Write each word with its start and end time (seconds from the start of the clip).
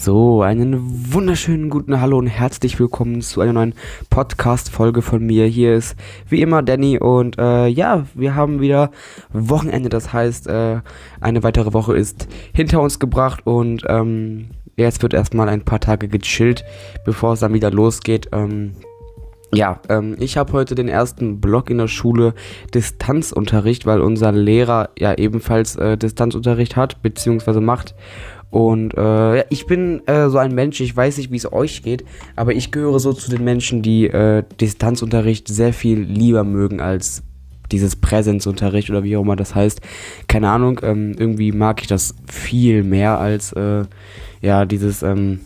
So, 0.00 0.42
einen 0.42 1.12
wunderschönen 1.12 1.70
guten 1.70 2.00
Hallo 2.00 2.18
und 2.18 2.28
herzlich 2.28 2.78
willkommen 2.78 3.20
zu 3.20 3.40
einer 3.40 3.52
neuen 3.52 3.74
Podcast-Folge 4.10 5.02
von 5.02 5.26
mir. 5.26 5.46
Hier 5.46 5.74
ist 5.74 5.96
wie 6.28 6.40
immer 6.40 6.62
Danny 6.62 7.00
und 7.00 7.36
äh, 7.36 7.66
ja, 7.66 8.06
wir 8.14 8.36
haben 8.36 8.60
wieder 8.60 8.92
Wochenende. 9.32 9.88
Das 9.88 10.12
heißt, 10.12 10.46
äh, 10.46 10.82
eine 11.20 11.42
weitere 11.42 11.72
Woche 11.72 11.96
ist 11.96 12.28
hinter 12.54 12.80
uns 12.80 13.00
gebracht 13.00 13.44
und 13.44 13.82
ähm, 13.88 14.50
jetzt 14.76 15.02
wird 15.02 15.14
erstmal 15.14 15.48
ein 15.48 15.64
paar 15.64 15.80
Tage 15.80 16.06
gechillt, 16.06 16.64
bevor 17.04 17.32
es 17.32 17.40
dann 17.40 17.52
wieder 17.52 17.72
losgeht. 17.72 18.28
Ähm, 18.30 18.76
ja, 19.52 19.80
ähm, 19.88 20.16
ich 20.20 20.36
habe 20.36 20.52
heute 20.52 20.74
den 20.74 20.88
ersten 20.88 21.40
Block 21.40 21.70
in 21.70 21.78
der 21.78 21.88
Schule 21.88 22.34
Distanzunterricht, 22.74 23.86
weil 23.86 24.00
unser 24.00 24.30
Lehrer 24.30 24.90
ja 24.98 25.14
ebenfalls 25.14 25.74
äh, 25.76 25.96
Distanzunterricht 25.96 26.76
hat, 26.76 27.02
beziehungsweise 27.02 27.60
macht. 27.60 27.94
Und 28.50 28.96
äh, 28.96 29.44
ich 29.50 29.66
bin 29.66 30.06
äh, 30.06 30.28
so 30.30 30.38
ein 30.38 30.54
Mensch, 30.54 30.80
ich 30.80 30.96
weiß 30.96 31.18
nicht, 31.18 31.30
wie 31.30 31.36
es 31.36 31.52
euch 31.52 31.82
geht, 31.82 32.04
aber 32.34 32.54
ich 32.54 32.70
gehöre 32.70 32.98
so 32.98 33.12
zu 33.12 33.30
den 33.30 33.44
Menschen, 33.44 33.82
die 33.82 34.06
äh, 34.06 34.42
Distanzunterricht 34.60 35.48
sehr 35.48 35.72
viel 35.72 36.00
lieber 36.00 36.44
mögen 36.44 36.80
als 36.80 37.22
dieses 37.70 37.96
Präsenzunterricht 37.96 38.88
oder 38.88 39.04
wie 39.04 39.16
auch 39.16 39.22
immer 39.22 39.36
das 39.36 39.54
heißt. 39.54 39.82
Keine 40.26 40.48
Ahnung, 40.48 40.80
ähm, 40.82 41.14
irgendwie 41.18 41.52
mag 41.52 41.82
ich 41.82 41.86
das 41.86 42.14
viel 42.26 42.82
mehr 42.82 43.18
als 43.18 43.52
äh, 43.52 43.84
ja 44.40 44.64
dieses 44.64 45.02
ähm, 45.02 45.40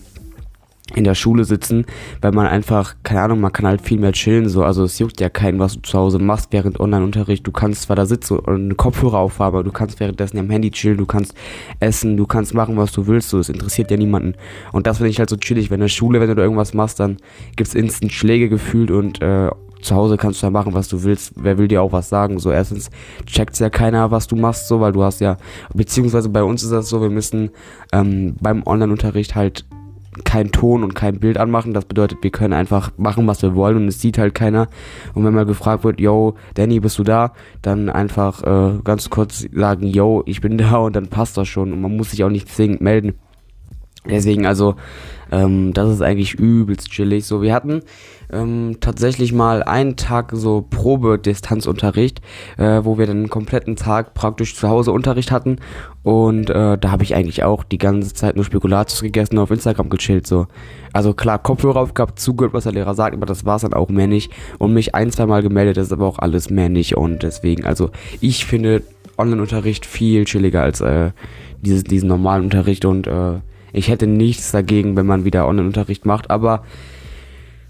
in 0.95 1.05
der 1.05 1.15
Schule 1.15 1.45
sitzen, 1.45 1.87
weil 2.21 2.33
man 2.33 2.47
einfach, 2.47 2.97
keine 3.03 3.23
Ahnung, 3.23 3.41
man 3.41 3.53
kann 3.53 3.67
halt 3.67 3.81
viel 3.83 3.99
mehr 3.99 4.13
chillen, 4.13 4.49
so, 4.49 4.65
also 4.65 4.85
es 4.85 4.99
juckt 4.99 5.21
ja 5.21 5.29
keinen, 5.29 5.59
was 5.59 5.75
du 5.75 5.83
zu 5.83 5.99
Hause 5.99 6.19
machst 6.19 6.49
während 6.51 6.81
Online-Unterricht, 6.81 7.47
du 7.47 7.53
kannst 7.53 7.83
zwar 7.83 7.97
da 7.97 8.07
sitzen 8.07 8.39
und 8.39 8.49
einen 8.49 8.77
Kopfhörer 8.77 9.19
aufhaben, 9.19 9.57
aber 9.57 9.65
du 9.65 9.73
kannst 9.73 10.01
währenddessen 10.01 10.39
am 10.39 10.51
Handy 10.51 10.71
chillen, 10.71 10.99
du 10.99 11.07
kannst 11.07 11.35
essen, 11.81 12.17
du 12.17 12.27
kannst 12.27 12.55
machen, 12.55 12.77
was 12.77 12.93
du 12.93 13.07
willst, 13.07 13.31
so, 13.31 13.39
es 13.39 13.49
interessiert 13.49 13.91
ja 13.91 13.97
niemanden. 13.97 14.35
Und 14.73 14.87
das 14.87 14.99
finde 14.99 15.11
ich 15.11 15.19
halt 15.19 15.31
so 15.31 15.37
chillig, 15.37 15.71
wenn 15.71 15.77
in 15.77 15.83
der 15.83 15.89
Schule, 15.89 16.21
wenn 16.21 16.29
du 16.29 16.35
da 16.35 16.43
irgendwas 16.43 16.75
machst, 16.75 17.01
dann 17.01 17.17
gibt's 17.57 17.75
instant 17.75 18.13
Schläge 18.13 18.49
gefühlt 18.49 18.91
und, 18.91 19.21
äh, 19.21 19.51
zu 19.83 19.97
Hause 19.97 20.17
kannst 20.17 20.41
du 20.41 20.47
ja 20.47 20.51
machen, 20.51 20.75
was 20.75 20.89
du 20.89 21.03
willst. 21.03 21.33
Wer 21.37 21.59
will 21.59 21.69
dir 21.69 21.83
auch 21.83 21.93
was 21.93 22.09
sagen? 22.09 22.39
So, 22.39 22.51
erstens 22.51 22.91
checkt 23.27 23.59
ja 23.59 23.69
keiner, 23.69 24.11
was 24.11 24.29
du 24.29 24.37
machst, 24.37 24.69
so, 24.69 24.81
weil 24.81 24.93
du 24.93 25.03
hast 25.03 25.21
ja, 25.21 25.37
beziehungsweise 25.75 26.29
bei 26.29 26.43
uns 26.43 26.63
ist 26.63 26.71
das 26.71 26.89
so, 26.89 27.03
wir 27.03 27.11
müssen 27.11 27.51
ähm, 27.93 28.37
beim 28.41 28.63
Online-Unterricht 28.65 29.35
halt 29.35 29.65
kein 30.25 30.53
Ton 30.53 30.85
und 30.85 30.95
kein 30.95 31.19
Bild 31.21 31.39
anmachen. 31.39 31.73
Das 31.73 31.87
bedeutet, 31.87 32.19
wir 32.23 32.31
können 32.31 32.53
einfach 32.53 32.93
machen, 32.97 33.27
was 33.27 33.43
wir 33.43 33.55
wollen 33.55 33.77
und 33.77 33.89
es 33.89 34.01
sieht 34.01 34.19
halt 34.19 34.35
keiner. 34.35 34.69
Und 35.15 35.25
wenn 35.25 35.35
mal 35.35 35.47
gefragt 35.47 35.85
wird, 35.85 36.01
yo, 36.01 36.35
Danny, 36.55 36.81
bist 36.81 36.99
du 36.99 37.05
da? 37.05 37.33
Dann 37.63 37.89
einfach 37.89 38.43
äh, 38.43 38.79
ganz 38.85 39.11
kurz 39.11 39.47
sagen, 39.53 39.87
yo, 39.87 40.23
ich 40.27 40.41
bin 40.41 40.59
da 40.59 40.77
und 40.77 40.97
dann 40.97 41.09
passt 41.09 41.37
das 41.37 41.49
schon. 41.49 41.73
Und 41.73 41.81
man 41.81 41.97
muss 41.97 42.11
sich 42.11 42.25
auch 42.25 42.31
nicht 42.31 42.49
zwingend 42.49 42.81
melden. 42.81 43.15
Deswegen, 44.09 44.47
also, 44.47 44.75
ähm, 45.31 45.73
das 45.73 45.89
ist 45.91 46.03
eigentlich 46.03 46.35
übelst 46.35 46.91
chillig. 46.91 47.25
So, 47.25 47.41
wir 47.41 47.55
hatten 47.55 47.83
ähm, 48.33 48.79
tatsächlich 48.81 49.33
mal 49.33 49.63
einen 49.63 49.97
Tag 49.97 50.33
so 50.35 50.67
Probe-Distanzunterricht, 50.69 52.21
äh, 52.59 52.81
wo 52.83 52.99
wir 52.99 53.07
dann 53.07 53.19
einen 53.19 53.31
kompletten 53.31 53.77
Tag 53.77 54.15
praktisch 54.15 54.57
zu 54.57 54.69
Hause 54.69 54.91
Unterricht 54.91 55.31
hatten. 55.31 55.59
Und 56.03 56.51
äh, 56.51 56.77
da 56.79 56.91
habe 56.91 57.05
ich 57.05 57.15
eigentlich 57.15 57.45
auch 57.45 57.63
die 57.63 57.79
ganze 57.79 58.13
Zeit 58.13 58.35
nur 58.35 58.45
Spekulatius 58.45 59.03
gegessen 59.03 59.39
und 59.39 59.45
auf 59.45 59.51
Instagram 59.51 59.89
gechillt. 59.89 60.27
So. 60.27 60.47
Also 60.93 61.15
klar, 61.15 61.39
Kopfhörer 61.39 61.81
aufgehabt, 61.81 62.19
zugehört, 62.19 62.55
was 62.55 62.65
der 62.65 62.73
Lehrer 62.73 62.95
sagt, 62.95 63.15
aber 63.15 63.27
das 63.27 63.45
war 63.45 63.57
es 63.57 63.63
dann 63.63 63.75
auch 63.75 63.89
mehr 63.89 64.09
nicht. 64.09 64.33
Und 64.59 64.75
mich 64.75 64.95
ein, 64.95 65.13
zwei 65.13 65.27
Mal 65.27 65.43
gemeldet, 65.43 65.77
das 65.77 65.87
ist 65.87 65.93
aber 65.93 66.07
auch 66.07 66.19
alles 66.19 66.51
mehr 66.51 66.69
nicht. 66.69 66.97
Und 66.97 67.23
deswegen, 67.23 67.65
also 67.65 67.91
ich 68.21 68.47
finde 68.47 68.83
Online-Unterricht 69.17 69.87
viel 69.87 70.25
chilliger 70.25 70.63
als 70.63 70.81
äh, 70.81 71.11
dieses, 71.61 71.85
diesen 71.85 72.09
normalen 72.09 72.45
Unterricht 72.45 72.85
und 72.85 73.07
äh, 73.07 73.35
ich 73.73 73.89
hätte 73.89 74.07
nichts 74.07 74.53
dagegen, 74.53 74.97
wenn 74.97 75.07
man 75.07 75.25
wieder 75.25 75.47
Online-Unterricht 75.47 76.07
macht, 76.07 76.31
aber 76.31 76.63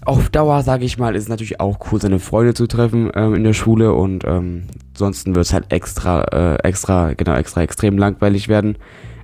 auf 0.05 0.29
Dauer, 0.29 0.63
sage 0.63 0.83
ich 0.83 0.97
mal, 0.97 1.15
ist 1.15 1.23
es 1.23 1.29
natürlich 1.29 1.59
auch 1.59 1.79
cool, 1.91 2.01
seine 2.01 2.19
Freunde 2.19 2.53
zu 2.53 2.67
treffen 2.67 3.09
ähm, 3.15 3.35
in 3.35 3.43
der 3.43 3.53
Schule 3.53 3.93
und 3.93 4.25
ähm, 4.25 4.63
ansonsten 4.93 5.33
wird 5.33 5.45
es 5.45 5.53
halt 5.53 5.71
extra, 5.71 6.23
äh, 6.23 6.55
extra, 6.67 7.13
genau, 7.13 7.35
extra 7.35 7.61
extrem 7.61 7.97
langweilig 7.97 8.49
werden, 8.49 8.77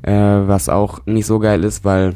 äh, 0.04 0.14
was 0.14 0.70
auch 0.70 1.06
nicht 1.06 1.26
so 1.26 1.40
geil 1.40 1.64
ist, 1.64 1.84
weil 1.84 2.16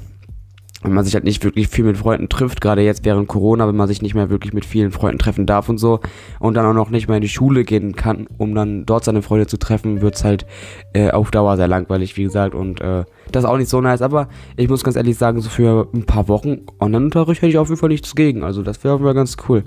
wenn 0.83 0.93
man 0.93 1.03
sich 1.03 1.13
halt 1.13 1.23
nicht 1.23 1.43
wirklich 1.43 1.67
viel 1.67 1.85
mit 1.85 1.97
Freunden 1.97 2.29
trifft, 2.29 2.61
gerade 2.61 2.81
jetzt 2.81 3.05
während 3.05 3.27
Corona, 3.27 3.67
wenn 3.67 3.75
man 3.75 3.87
sich 3.87 4.01
nicht 4.01 4.15
mehr 4.15 4.29
wirklich 4.29 4.53
mit 4.53 4.65
vielen 4.65 4.91
Freunden 4.91 5.19
treffen 5.19 5.45
darf 5.45 5.69
und 5.69 5.77
so 5.77 5.99
und 6.39 6.55
dann 6.55 6.65
auch 6.65 6.73
noch 6.73 6.89
nicht 6.89 7.07
mehr 7.07 7.17
in 7.17 7.21
die 7.21 7.29
Schule 7.29 7.63
gehen 7.63 7.95
kann, 7.95 8.27
um 8.37 8.53
dann 8.53 8.85
dort 8.85 9.03
seine 9.03 9.21
Freunde 9.21 9.47
zu 9.47 9.57
treffen, 9.57 10.01
wird's 10.01 10.23
halt 10.23 10.45
äh, 10.93 11.11
auf 11.11 11.31
Dauer 11.31 11.57
sehr 11.57 11.67
langweilig, 11.67 12.17
wie 12.17 12.23
gesagt, 12.23 12.53
und 12.55 12.81
äh, 12.81 13.05
das 13.31 13.43
ist 13.43 13.49
auch 13.49 13.57
nicht 13.57 13.69
so 13.69 13.81
nice, 13.81 14.01
aber 14.01 14.27
ich 14.57 14.69
muss 14.69 14.83
ganz 14.83 14.95
ehrlich 14.95 15.17
sagen, 15.17 15.41
so 15.41 15.49
für 15.49 15.87
ein 15.93 16.05
paar 16.05 16.27
Wochen 16.27 16.61
Online-Unterricht 16.79 17.41
hätte 17.41 17.49
ich 17.49 17.57
auf 17.57 17.69
jeden 17.69 17.79
Fall 17.79 17.89
nichts 17.89 18.13
gegen, 18.15 18.43
also 18.43 18.61
das 18.61 18.83
wäre 18.83 18.95
auf 18.95 18.99
jeden 18.99 19.07
Fall 19.07 19.15
ganz 19.15 19.37
cool. 19.47 19.63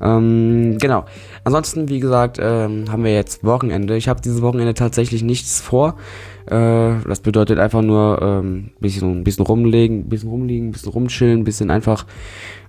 Ähm, 0.00 0.78
genau. 0.80 1.04
Ansonsten, 1.44 1.88
wie 1.88 2.00
gesagt, 2.00 2.38
ähm, 2.40 2.86
haben 2.90 3.04
wir 3.04 3.12
jetzt 3.12 3.44
Wochenende. 3.44 3.96
Ich 3.96 4.08
habe 4.08 4.20
dieses 4.20 4.42
Wochenende 4.42 4.74
tatsächlich 4.74 5.22
nichts 5.22 5.60
vor. 5.60 5.96
Äh, 6.50 7.04
das 7.06 7.20
bedeutet 7.20 7.60
einfach 7.60 7.80
nur 7.80 8.20
ähm, 8.20 8.70
bisschen, 8.80 9.22
bisschen 9.22 9.46
rumlegen, 9.46 10.08
bisschen 10.08 10.30
rumliegen, 10.30 10.72
bisschen 10.72 10.90
rumchillen, 10.90 11.44
bisschen 11.44 11.70
einfach 11.70 12.06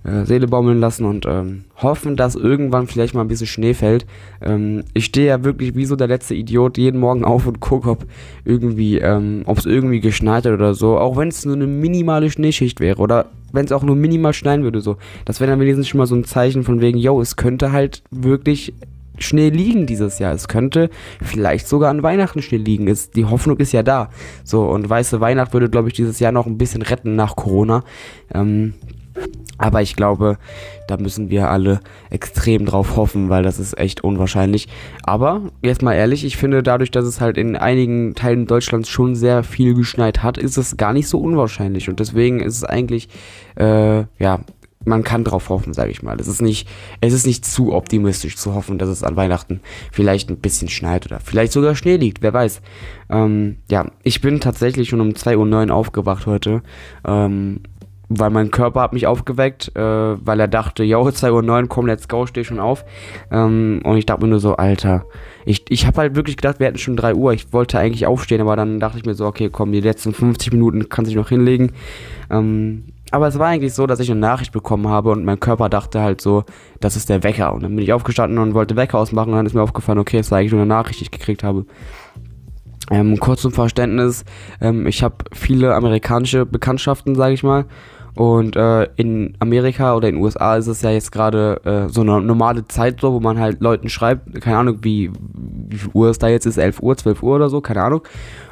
äh, 0.04 0.24
Seele 0.24 0.46
baumeln 0.46 0.78
lassen 0.78 1.04
und 1.04 1.26
ähm, 1.26 1.64
hoffen, 1.76 2.16
dass 2.16 2.36
irgendwann 2.36 2.86
vielleicht 2.86 3.14
mal 3.14 3.22
ein 3.22 3.28
bisschen 3.28 3.48
Schnee 3.48 3.74
fällt. 3.74 4.06
Ähm, 4.40 4.84
ich 4.94 5.06
stehe 5.06 5.26
ja 5.26 5.42
wirklich 5.42 5.74
wie 5.74 5.84
so 5.84 5.96
der 5.96 6.06
letzte 6.06 6.36
Idiot 6.36 6.78
jeden 6.78 7.00
Morgen 7.00 7.24
auf 7.24 7.48
und 7.48 7.58
gucke, 7.58 7.90
ob 7.90 8.06
irgendwie, 8.44 8.98
ähm, 8.98 9.42
ob 9.46 9.58
es 9.58 9.66
irgendwie 9.66 10.00
geschneit 10.00 10.46
hat 10.46 10.52
oder 10.52 10.74
so. 10.74 10.96
Auch 10.98 11.16
wenn 11.16 11.28
es 11.28 11.44
nur 11.44 11.56
eine 11.56 11.66
minimale 11.66 12.30
Schneeschicht 12.30 12.78
wäre 12.78 13.00
oder 13.00 13.26
wenn 13.52 13.64
es 13.64 13.72
auch 13.72 13.82
nur 13.82 13.96
minimal 13.96 14.32
schneien 14.32 14.62
würde, 14.62 14.80
so. 14.80 14.96
Das 15.24 15.40
wäre 15.40 15.50
dann 15.50 15.60
wenigstens 15.60 15.88
schon 15.88 15.98
mal 15.98 16.06
so 16.06 16.14
ein 16.14 16.24
Zeichen 16.24 16.62
von 16.62 16.80
wegen, 16.80 16.98
yo, 16.98 17.20
es 17.20 17.34
könnte 17.36 17.72
halt 17.72 18.02
wirklich 18.10 18.74
Schnee 19.22 19.50
liegen 19.50 19.86
dieses 19.86 20.18
Jahr. 20.18 20.32
Es 20.32 20.48
könnte 20.48 20.90
vielleicht 21.22 21.68
sogar 21.68 21.90
an 21.90 22.02
Weihnachten 22.02 22.42
Schnee 22.42 22.58
liegen. 22.58 22.86
Ist, 22.86 23.16
die 23.16 23.24
Hoffnung 23.24 23.56
ist 23.58 23.72
ja 23.72 23.82
da. 23.82 24.10
So, 24.44 24.64
und 24.64 24.88
weiße 24.88 25.20
Weihnacht 25.20 25.52
würde, 25.52 25.70
glaube 25.70 25.88
ich, 25.88 25.94
dieses 25.94 26.20
Jahr 26.20 26.32
noch 26.32 26.46
ein 26.46 26.58
bisschen 26.58 26.82
retten 26.82 27.16
nach 27.16 27.36
Corona. 27.36 27.84
Ähm, 28.34 28.74
aber 29.58 29.82
ich 29.82 29.94
glaube, 29.94 30.38
da 30.88 30.96
müssen 30.96 31.30
wir 31.30 31.48
alle 31.48 31.80
extrem 32.10 32.66
drauf 32.66 32.96
hoffen, 32.96 33.28
weil 33.28 33.42
das 33.42 33.58
ist 33.58 33.78
echt 33.78 34.02
unwahrscheinlich. 34.02 34.66
Aber 35.04 35.42
jetzt 35.62 35.82
mal 35.82 35.94
ehrlich, 35.94 36.24
ich 36.24 36.36
finde 36.36 36.62
dadurch, 36.62 36.90
dass 36.90 37.04
es 37.04 37.20
halt 37.20 37.38
in 37.38 37.56
einigen 37.56 38.14
Teilen 38.14 38.46
Deutschlands 38.46 38.88
schon 38.88 39.14
sehr 39.14 39.44
viel 39.44 39.74
geschneit 39.74 40.22
hat, 40.22 40.38
ist 40.38 40.56
es 40.56 40.76
gar 40.76 40.92
nicht 40.92 41.08
so 41.08 41.18
unwahrscheinlich. 41.18 41.88
Und 41.88 42.00
deswegen 42.00 42.40
ist 42.40 42.56
es 42.56 42.64
eigentlich, 42.64 43.08
äh, 43.56 44.04
ja, 44.18 44.40
man 44.84 45.04
kann 45.04 45.24
drauf 45.24 45.48
hoffen, 45.48 45.72
sage 45.72 45.90
ich 45.90 46.02
mal. 46.02 46.18
Es 46.20 46.28
ist 46.28 46.42
nicht, 46.42 46.68
es 47.00 47.12
ist 47.12 47.26
nicht 47.26 47.44
zu 47.44 47.72
optimistisch 47.72 48.36
zu 48.36 48.54
hoffen, 48.54 48.78
dass 48.78 48.88
es 48.88 49.02
an 49.02 49.16
Weihnachten 49.16 49.60
vielleicht 49.90 50.30
ein 50.30 50.38
bisschen 50.38 50.68
schneit 50.68 51.06
oder 51.06 51.20
vielleicht 51.20 51.52
sogar 51.52 51.74
Schnee 51.74 51.96
liegt, 51.96 52.22
wer 52.22 52.32
weiß. 52.32 52.60
Ähm, 53.10 53.56
ja, 53.70 53.86
ich 54.02 54.20
bin 54.20 54.40
tatsächlich 54.40 54.88
schon 54.88 55.00
um 55.00 55.10
2.09 55.10 55.68
Uhr 55.68 55.74
aufgewacht 55.74 56.26
heute, 56.26 56.62
ähm, 57.06 57.60
weil 58.08 58.30
mein 58.30 58.50
Körper 58.50 58.82
hat 58.82 58.92
mich 58.92 59.06
aufgeweckt, 59.06 59.74
äh, 59.74 59.80
weil 59.80 60.40
er 60.40 60.48
dachte, 60.48 60.84
ja, 60.84 60.96
2.09 60.98 61.62
Uhr, 61.62 61.68
komm, 61.68 61.86
let's 61.86 62.08
go, 62.08 62.26
steh 62.26 62.44
schon 62.44 62.60
auf. 62.60 62.84
Ähm, 63.30 63.80
und 63.84 63.96
ich 63.96 64.06
dachte 64.06 64.22
mir 64.22 64.30
nur 64.30 64.40
so, 64.40 64.56
Alter, 64.56 65.06
ich, 65.44 65.64
ich 65.70 65.86
habe 65.86 65.98
halt 65.98 66.14
wirklich 66.14 66.36
gedacht, 66.36 66.60
wir 66.60 66.66
hätten 66.66 66.78
schon 66.78 66.96
3 66.96 67.14
Uhr. 67.14 67.32
Ich 67.32 67.52
wollte 67.52 67.78
eigentlich 67.78 68.06
aufstehen, 68.06 68.40
aber 68.40 68.56
dann 68.56 68.80
dachte 68.80 68.98
ich 68.98 69.04
mir 69.04 69.14
so, 69.14 69.26
okay, 69.26 69.48
komm, 69.50 69.72
die 69.72 69.80
letzten 69.80 70.12
50 70.12 70.52
Minuten 70.52 70.88
kann 70.88 71.04
sich 71.04 71.14
noch 71.14 71.28
hinlegen. 71.28 71.72
Ähm, 72.30 72.84
aber 73.12 73.28
es 73.28 73.38
war 73.38 73.48
eigentlich 73.48 73.74
so, 73.74 73.86
dass 73.86 74.00
ich 74.00 74.10
eine 74.10 74.20
Nachricht 74.20 74.52
bekommen 74.52 74.88
habe 74.88 75.10
und 75.10 75.24
mein 75.24 75.38
Körper 75.38 75.68
dachte 75.68 76.00
halt 76.00 76.20
so, 76.20 76.44
das 76.80 76.96
ist 76.96 77.08
der 77.08 77.22
Wecker. 77.22 77.52
Und 77.52 77.62
dann 77.62 77.76
bin 77.76 77.84
ich 77.84 77.92
aufgestanden 77.92 78.38
und 78.38 78.54
wollte 78.54 78.74
Wecker 78.74 78.98
ausmachen 78.98 79.30
und 79.30 79.36
dann 79.36 79.46
ist 79.46 79.54
mir 79.54 79.62
aufgefallen, 79.62 79.98
okay, 79.98 80.18
es 80.18 80.30
war 80.30 80.38
eigentlich 80.38 80.52
nur 80.52 80.62
eine 80.62 80.68
Nachricht, 80.68 81.00
die 81.00 81.04
ich 81.04 81.10
gekriegt 81.10 81.44
habe. 81.44 81.66
Ähm, 82.90 83.18
kurz 83.20 83.42
zum 83.42 83.52
Verständnis, 83.52 84.24
ähm, 84.60 84.86
ich 84.86 85.02
habe 85.02 85.16
viele 85.32 85.74
amerikanische 85.74 86.46
Bekanntschaften, 86.46 87.14
sage 87.14 87.34
ich 87.34 87.42
mal. 87.42 87.66
Und 88.14 88.56
äh, 88.56 88.88
in 88.96 89.34
Amerika 89.38 89.94
oder 89.94 90.08
in 90.08 90.16
den 90.16 90.24
USA 90.24 90.56
ist 90.56 90.66
es 90.66 90.82
ja 90.82 90.90
jetzt 90.90 91.12
gerade 91.12 91.60
äh, 91.64 91.88
so 91.88 92.02
eine 92.02 92.20
normale 92.20 92.66
Zeit 92.68 93.00
so, 93.00 93.12
wo 93.12 93.20
man 93.20 93.38
halt 93.38 93.60
Leuten 93.60 93.88
schreibt, 93.88 94.40
keine 94.42 94.58
Ahnung, 94.58 94.78
wie, 94.82 95.10
wie 95.68 95.76
viel 95.76 95.90
Uhr 95.94 96.10
es 96.10 96.18
da 96.18 96.28
jetzt 96.28 96.44
ist, 96.44 96.58
11 96.58 96.82
Uhr, 96.82 96.96
12 96.96 97.22
Uhr 97.22 97.36
oder 97.36 97.48
so, 97.48 97.62
keine 97.62 97.82
Ahnung. 97.82 98.02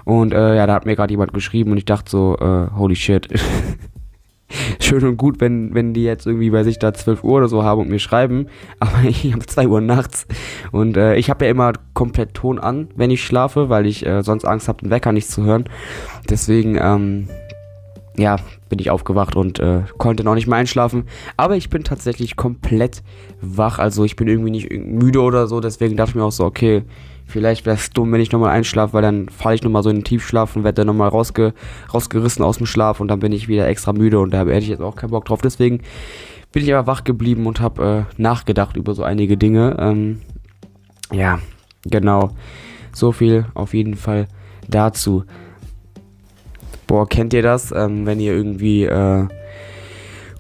Und 0.05 0.33
äh, 0.33 0.57
ja, 0.57 0.67
da 0.67 0.75
hat 0.75 0.87
mir 0.87 0.97
gerade 0.97 1.13
jemand 1.13 1.35
geschrieben 1.35 1.73
und 1.73 1.79
ich 1.79 1.85
dachte 1.85 2.11
so, 2.11 2.37
äh, 2.39 2.69
holy 2.75 2.97
shit. 2.97 3.29
schön 4.81 5.05
und 5.05 5.17
gut, 5.17 5.41
wenn, 5.41 5.75
wenn 5.75 5.95
die 5.95 6.05
jetzt 6.05 6.27
irgendwie 6.27 6.51
bei 6.51 6.65
sich 6.65 6.79
da 6.79 6.93
12 6.93 7.25
Uhr 7.25 7.39
oder 7.39 7.49
so 7.49 7.63
haben 7.63 7.81
und 7.81 7.89
mir 7.89 7.99
schreiben, 7.99 8.47
aber 8.81 9.05
ich 9.09 9.33
habe 9.33 9.47
2 9.47 9.69
Uhr 9.69 9.81
nachts 9.81 10.27
und 10.73 10.97
äh, 10.97 11.17
ich 11.17 11.31
habe 11.31 11.45
ja 11.45 11.51
immer 11.51 11.73
komplett 11.95 12.35
Ton 12.35 12.59
an, 12.59 12.89
wenn 12.97 13.11
ich 13.11 13.25
schlafe, 13.25 13.69
weil 13.69 13.87
ich 13.87 14.05
äh, 14.07 14.23
sonst 14.23 14.45
Angst 14.45 14.69
habe, 14.69 14.83
den 14.83 14.91
Wecker 14.91 15.13
nicht 15.13 15.29
zu 15.29 15.45
hören. 15.45 15.65
Deswegen, 16.29 16.79
ähm, 16.81 17.29
ja, 18.17 18.37
bin 18.69 18.79
ich 18.79 18.91
aufgewacht 18.91 19.37
und 19.37 19.59
äh, 19.61 19.83
konnte 19.99 20.25
noch 20.25 20.35
nicht 20.35 20.47
mehr 20.47 20.59
einschlafen. 20.59 21.05
Aber 21.37 21.57
ich 21.57 21.71
bin 21.71 21.85
tatsächlich 21.85 22.37
komplett 22.37 23.03
wach. 23.41 23.79
Also 23.79 24.05
ich 24.05 24.17
bin 24.17 24.29
irgendwie 24.29 24.51
nicht 24.51 24.71
müde 24.71 25.21
oder 25.21 25.47
so. 25.47 25.61
Deswegen 25.61 25.97
dachte 25.97 26.11
ich 26.11 26.15
mir 26.17 26.25
auch 26.25 26.33
so, 26.33 26.45
okay, 26.45 26.85
Vielleicht 27.31 27.65
wäre 27.65 27.77
es 27.77 27.91
dumm, 27.91 28.13
wenn 28.13 28.21
ich 28.21 28.33
nochmal 28.33 28.51
einschlafe, 28.51 28.93
weil 28.93 29.03
dann 29.03 29.29
falle 29.29 29.55
ich 29.55 29.63
nochmal 29.63 29.83
so 29.83 29.91
in 29.91 29.99
den 29.99 30.05
Tiefschlaf 30.05 30.57
und 30.57 30.65
werde 30.65 30.77
dann 30.77 30.89
nochmal 30.89 31.09
rausge 31.09 31.55
rausgerissen 31.93 32.45
aus 32.45 32.59
dem 32.59 32.67
Schlaf 32.67 33.01
und 33.01 33.09
dann 33.09 33.21
bin 33.21 33.33
ich 33.33 33.49
wieder 33.49 33.69
extra 33.69 33.93
müde 33.93 34.19
und 34.19 34.33
da 34.33 34.41
hätte 34.41 34.59
ich 34.59 34.69
jetzt 34.69 34.83
auch 34.83 34.97
keinen 34.97 35.11
Bock 35.11 35.25
drauf. 35.25 35.41
Deswegen 35.41 35.81
bin 36.53 36.63
ich 36.63 36.75
aber 36.75 36.87
wach 36.87 37.05
geblieben 37.05 37.47
und 37.47 37.61
habe 37.61 38.07
äh, 38.19 38.21
nachgedacht 38.21 38.77
über 38.77 38.95
so 38.95 39.03
einige 39.03 39.37
Dinge. 39.37 39.77
Ähm, 39.79 40.21
ja, 41.13 41.39
genau. 41.85 42.31
So 42.93 43.13
viel 43.13 43.47
auf 43.55 43.75
jeden 43.75 43.95
Fall 43.95 44.27
dazu. 44.69 45.25
Boah, 46.87 47.09
kennt 47.09 47.33
ihr 47.33 47.43
das, 47.43 47.73
ähm, 47.73 48.05
wenn 48.05 48.19
ihr 48.19 48.33
irgendwie 48.33 48.85
äh, 48.85 49.29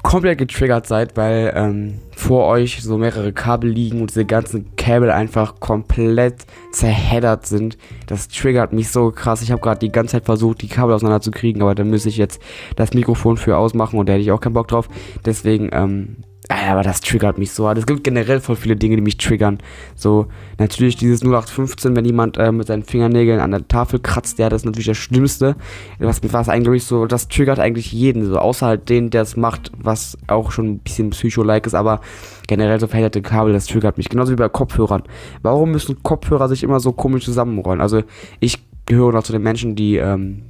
komplett 0.02 0.38
getriggert 0.38 0.86
seid, 0.86 1.16
weil 1.16 1.52
ähm, 1.54 2.00
vor 2.20 2.46
euch 2.46 2.82
so 2.82 2.98
mehrere 2.98 3.32
Kabel 3.32 3.70
liegen 3.70 4.02
und 4.02 4.10
diese 4.10 4.26
ganzen 4.26 4.76
Kabel 4.76 5.10
einfach 5.10 5.58
komplett 5.58 6.44
zerheddert 6.70 7.46
sind. 7.46 7.78
Das 8.06 8.28
triggert 8.28 8.74
mich 8.74 8.90
so 8.90 9.10
krass. 9.10 9.40
Ich 9.40 9.50
habe 9.50 9.62
gerade 9.62 9.80
die 9.80 9.90
ganze 9.90 10.12
Zeit 10.12 10.26
versucht, 10.26 10.60
die 10.60 10.68
Kabel 10.68 10.94
auseinanderzukriegen, 10.94 11.62
aber 11.62 11.74
da 11.74 11.82
müsste 11.82 12.10
ich 12.10 12.18
jetzt 12.18 12.40
das 12.76 12.92
Mikrofon 12.92 13.38
für 13.38 13.56
ausmachen 13.56 13.98
und 13.98 14.08
da 14.08 14.12
hätte 14.12 14.22
ich 14.22 14.32
auch 14.32 14.40
keinen 14.40 14.52
Bock 14.52 14.68
drauf. 14.68 14.88
Deswegen 15.24 15.70
ähm, 15.72 16.18
aber 16.50 16.82
das 16.82 17.00
triggert 17.00 17.38
mich 17.38 17.52
so. 17.52 17.68
Es 17.70 17.86
gibt 17.86 18.02
generell 18.02 18.40
voll 18.40 18.56
viele 18.56 18.74
Dinge, 18.74 18.96
die 18.96 19.02
mich 19.02 19.16
triggern. 19.16 19.58
So, 19.94 20.26
natürlich 20.58 20.96
dieses 20.96 21.22
0815, 21.22 21.94
wenn 21.94 22.04
jemand 22.04 22.38
äh, 22.38 22.50
mit 22.50 22.66
seinen 22.66 22.82
Fingernägeln 22.82 23.40
an 23.40 23.52
der 23.52 23.68
Tafel 23.68 24.00
kratzt, 24.00 24.38
ja, 24.38 24.48
das 24.48 24.62
ist 24.62 24.66
natürlich 24.66 24.88
das 24.88 24.96
Schlimmste. 24.96 25.54
Was, 25.98 26.20
was 26.32 26.48
eigentlich 26.48 26.84
so, 26.84 27.06
das 27.06 27.28
triggert 27.28 27.60
eigentlich 27.60 27.92
jeden, 27.92 28.24
so, 28.24 28.36
außer 28.36 28.66
halt 28.66 28.88
den, 28.88 29.10
der 29.10 29.22
es 29.22 29.36
macht, 29.36 29.70
was 29.76 30.18
auch 30.26 30.50
schon 30.50 30.66
ein 30.66 30.78
bisschen 30.80 31.10
psycho-like 31.10 31.66
ist, 31.66 31.74
aber 31.74 32.00
generell 32.48 32.80
so 32.80 32.88
verhinderte 32.88 33.22
Kabel, 33.22 33.52
das 33.52 33.66
triggert 33.66 33.96
mich. 33.96 34.08
Genauso 34.08 34.32
wie 34.32 34.36
bei 34.36 34.48
Kopfhörern. 34.48 35.04
Warum 35.42 35.70
müssen 35.70 36.02
Kopfhörer 36.02 36.48
sich 36.48 36.64
immer 36.64 36.80
so 36.80 36.92
komisch 36.92 37.24
zusammenrollen? 37.24 37.80
Also, 37.80 38.02
ich 38.40 38.58
gehöre 38.86 39.12
noch 39.12 39.22
zu 39.22 39.32
den 39.32 39.42
Menschen, 39.42 39.76
die, 39.76 39.98
ähm, 39.98 40.42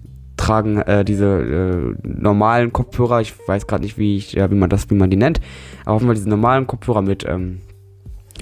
tragen 0.50 0.78
äh, 0.78 1.04
diese 1.04 1.26
äh, 1.26 1.94
normalen 2.02 2.72
Kopfhörer. 2.72 3.20
Ich 3.20 3.34
weiß 3.46 3.66
gerade 3.68 3.84
nicht, 3.84 3.98
wie 3.98 4.16
ich, 4.16 4.32
ja, 4.32 4.50
wie 4.50 4.56
man 4.56 4.68
das, 4.68 4.90
wie 4.90 4.94
man 4.94 5.10
die 5.10 5.16
nennt. 5.16 5.40
Aber 5.84 5.94
auf 5.94 6.02
Fall 6.02 6.14
diese 6.14 6.28
normalen 6.28 6.66
Kopfhörer 6.66 7.02
mit, 7.02 7.24
ähm, 7.24 7.60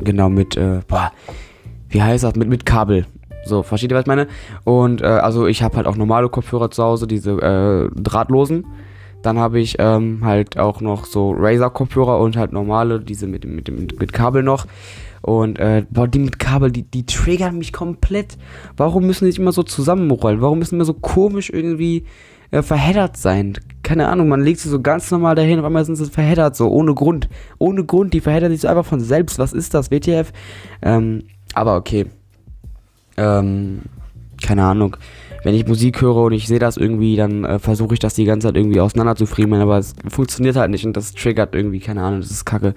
genau 0.01 0.31
mit, 0.31 0.57
äh, 0.57 0.81
boah, 0.89 1.13
wie 1.91 2.03
heißt 2.03 2.25
das? 2.25 2.35
Mit, 2.37 2.49
mit 2.49 2.65
Kabel. 2.65 3.07
So, 3.45 3.63
versteht 3.63 3.91
ihr, 3.91 3.95
was 3.95 4.03
ich 4.03 4.09
meine? 4.09 4.27
Und 4.65 5.03
äh, 5.03 5.07
also 5.07 5.47
ich 5.47 5.63
habe 5.63 5.77
halt 5.77 5.87
auch 5.87 5.97
normale 5.97 6.29
Kopfhörer 6.29 6.71
zu 6.71 6.83
Hause, 6.83 7.07
diese 7.07 7.33
äh, 7.33 7.91
drahtlosen. 8.01 8.67
Dann 9.23 9.39
habe 9.39 9.61
ich 9.61 9.77
ähm, 9.79 10.21
halt 10.25 10.59
auch 10.59 10.81
noch 10.81 11.05
so 11.05 11.33
Razer-Kopfhörer 11.33 12.21
und 12.21 12.37
halt 12.37 12.53
normale, 12.53 13.01
diese 13.01 13.27
mit, 13.27 13.45
mit, 13.45 13.69
mit, 13.71 14.01
mit 14.01 14.13
Kabel 14.13 14.43
noch. 14.43 14.67
Und 15.23 15.59
äh, 15.59 15.85
boah, 15.91 16.09
die 16.09 16.19
mit 16.19 16.38
Kabel, 16.38 16.70
die, 16.70 16.82
die 16.82 17.06
triggern 17.06 17.59
mich 17.59 17.73
komplett. 17.73 18.38
Warum 18.76 19.06
müssen 19.06 19.29
die 19.29 19.37
immer 19.37 19.53
so 19.53 19.62
zusammenrollen? 19.62 20.41
Warum 20.41 20.59
müssen 20.59 20.79
wir 20.79 20.85
so 20.85 20.94
komisch 20.94 21.50
irgendwie 21.50 22.05
äh, 22.50 22.62
verheddert 22.62 23.17
sein? 23.17 23.59
Keine 23.82 24.09
Ahnung, 24.09 24.29
man 24.29 24.43
legt 24.43 24.61
sie 24.61 24.69
so 24.69 24.81
ganz 24.81 25.11
normal 25.11 25.35
dahin, 25.35 25.59
auf 25.59 25.65
einmal 25.65 25.85
sind 25.85 25.97
sie 25.97 26.06
verheddert, 26.06 26.56
so 26.56 26.69
ohne 26.69 26.94
Grund. 26.94 27.29
Ohne 27.59 27.85
Grund, 27.85 28.15
die 28.15 28.20
verheddern 28.20 28.53
sich 28.53 28.61
so 28.61 28.69
einfach 28.69 28.87
von 28.87 29.00
selbst. 29.00 29.38
Was 29.38 29.53
ist 29.53 29.75
das, 29.75 29.91
WTF? 29.91 30.32
Ähm, 30.82 31.25
aber 31.55 31.76
okay. 31.76 32.06
Ähm, 33.17 33.82
keine 34.43 34.64
Ahnung. 34.64 34.97
Wenn 35.44 35.55
ich 35.55 35.67
Musik 35.67 36.00
höre 36.03 36.17
und 36.17 36.32
ich 36.32 36.47
sehe 36.47 36.59
das 36.59 36.76
irgendwie, 36.76 37.17
dann 37.17 37.44
äh, 37.44 37.59
versuche 37.59 37.94
ich 37.94 38.00
das 38.00 38.14
die 38.14 38.25
ganze 38.25 38.49
Zeit 38.49 38.56
irgendwie 38.56 38.81
auseinander 38.81 39.14
zu 39.14 39.26
friemeln, 39.26 39.62
aber 39.62 39.79
es 39.79 39.94
funktioniert 40.09 40.56
halt 40.56 40.71
nicht 40.71 40.85
und 40.85 40.97
das 40.97 41.12
triggert 41.12 41.55
irgendwie, 41.55 41.79
keine 41.79 42.03
Ahnung, 42.03 42.21
das 42.21 42.31
ist 42.31 42.44
kacke. 42.44 42.75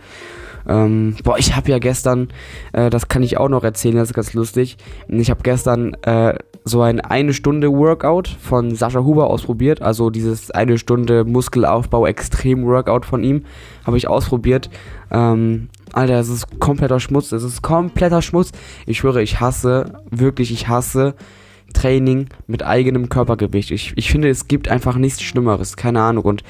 Ähm, 0.67 1.15
boah, 1.23 1.37
ich 1.37 1.55
habe 1.55 1.69
ja 1.71 1.79
gestern, 1.79 2.29
äh, 2.73 2.89
das 2.89 3.07
kann 3.07 3.23
ich 3.23 3.37
auch 3.37 3.49
noch 3.49 3.63
erzählen, 3.63 3.95
das 3.95 4.09
ist 4.09 4.13
ganz 4.13 4.33
lustig. 4.33 4.77
Ich 5.07 5.29
habe 5.29 5.41
gestern 5.43 5.93
äh, 6.03 6.35
so 6.63 6.81
ein 6.81 7.01
eine 7.01 7.33
Stunde 7.33 7.71
Workout 7.71 8.27
von 8.27 8.75
Sascha 8.75 9.03
Huber 9.03 9.27
ausprobiert. 9.27 9.81
Also 9.81 10.09
dieses 10.09 10.51
eine 10.51 10.77
Stunde 10.77 11.23
Muskelaufbau 11.23 12.05
Extrem 12.05 12.65
Workout 12.65 13.05
von 13.05 13.23
ihm 13.23 13.45
habe 13.85 13.97
ich 13.97 14.07
ausprobiert. 14.07 14.69
Ähm, 15.09 15.69
Alter, 15.93 16.19
es 16.19 16.29
ist 16.29 16.59
kompletter 16.59 16.99
Schmutz. 16.99 17.31
Es 17.31 17.43
ist 17.43 17.61
kompletter 17.61 18.21
Schmutz. 18.21 18.51
Ich 18.85 18.99
schwöre, 18.99 19.21
ich 19.21 19.39
hasse, 19.39 19.93
wirklich, 20.09 20.51
ich 20.51 20.67
hasse 20.67 21.15
Training 21.73 22.27
mit 22.47 22.63
eigenem 22.63 23.09
Körpergewicht. 23.09 23.71
Ich, 23.71 23.93
ich 23.95 24.11
finde, 24.11 24.29
es 24.29 24.47
gibt 24.47 24.69
einfach 24.69 24.97
nichts 24.97 25.21
Schlimmeres. 25.21 25.77
Keine 25.77 26.01
Ahnung. 26.01 26.25
Und 26.25 26.43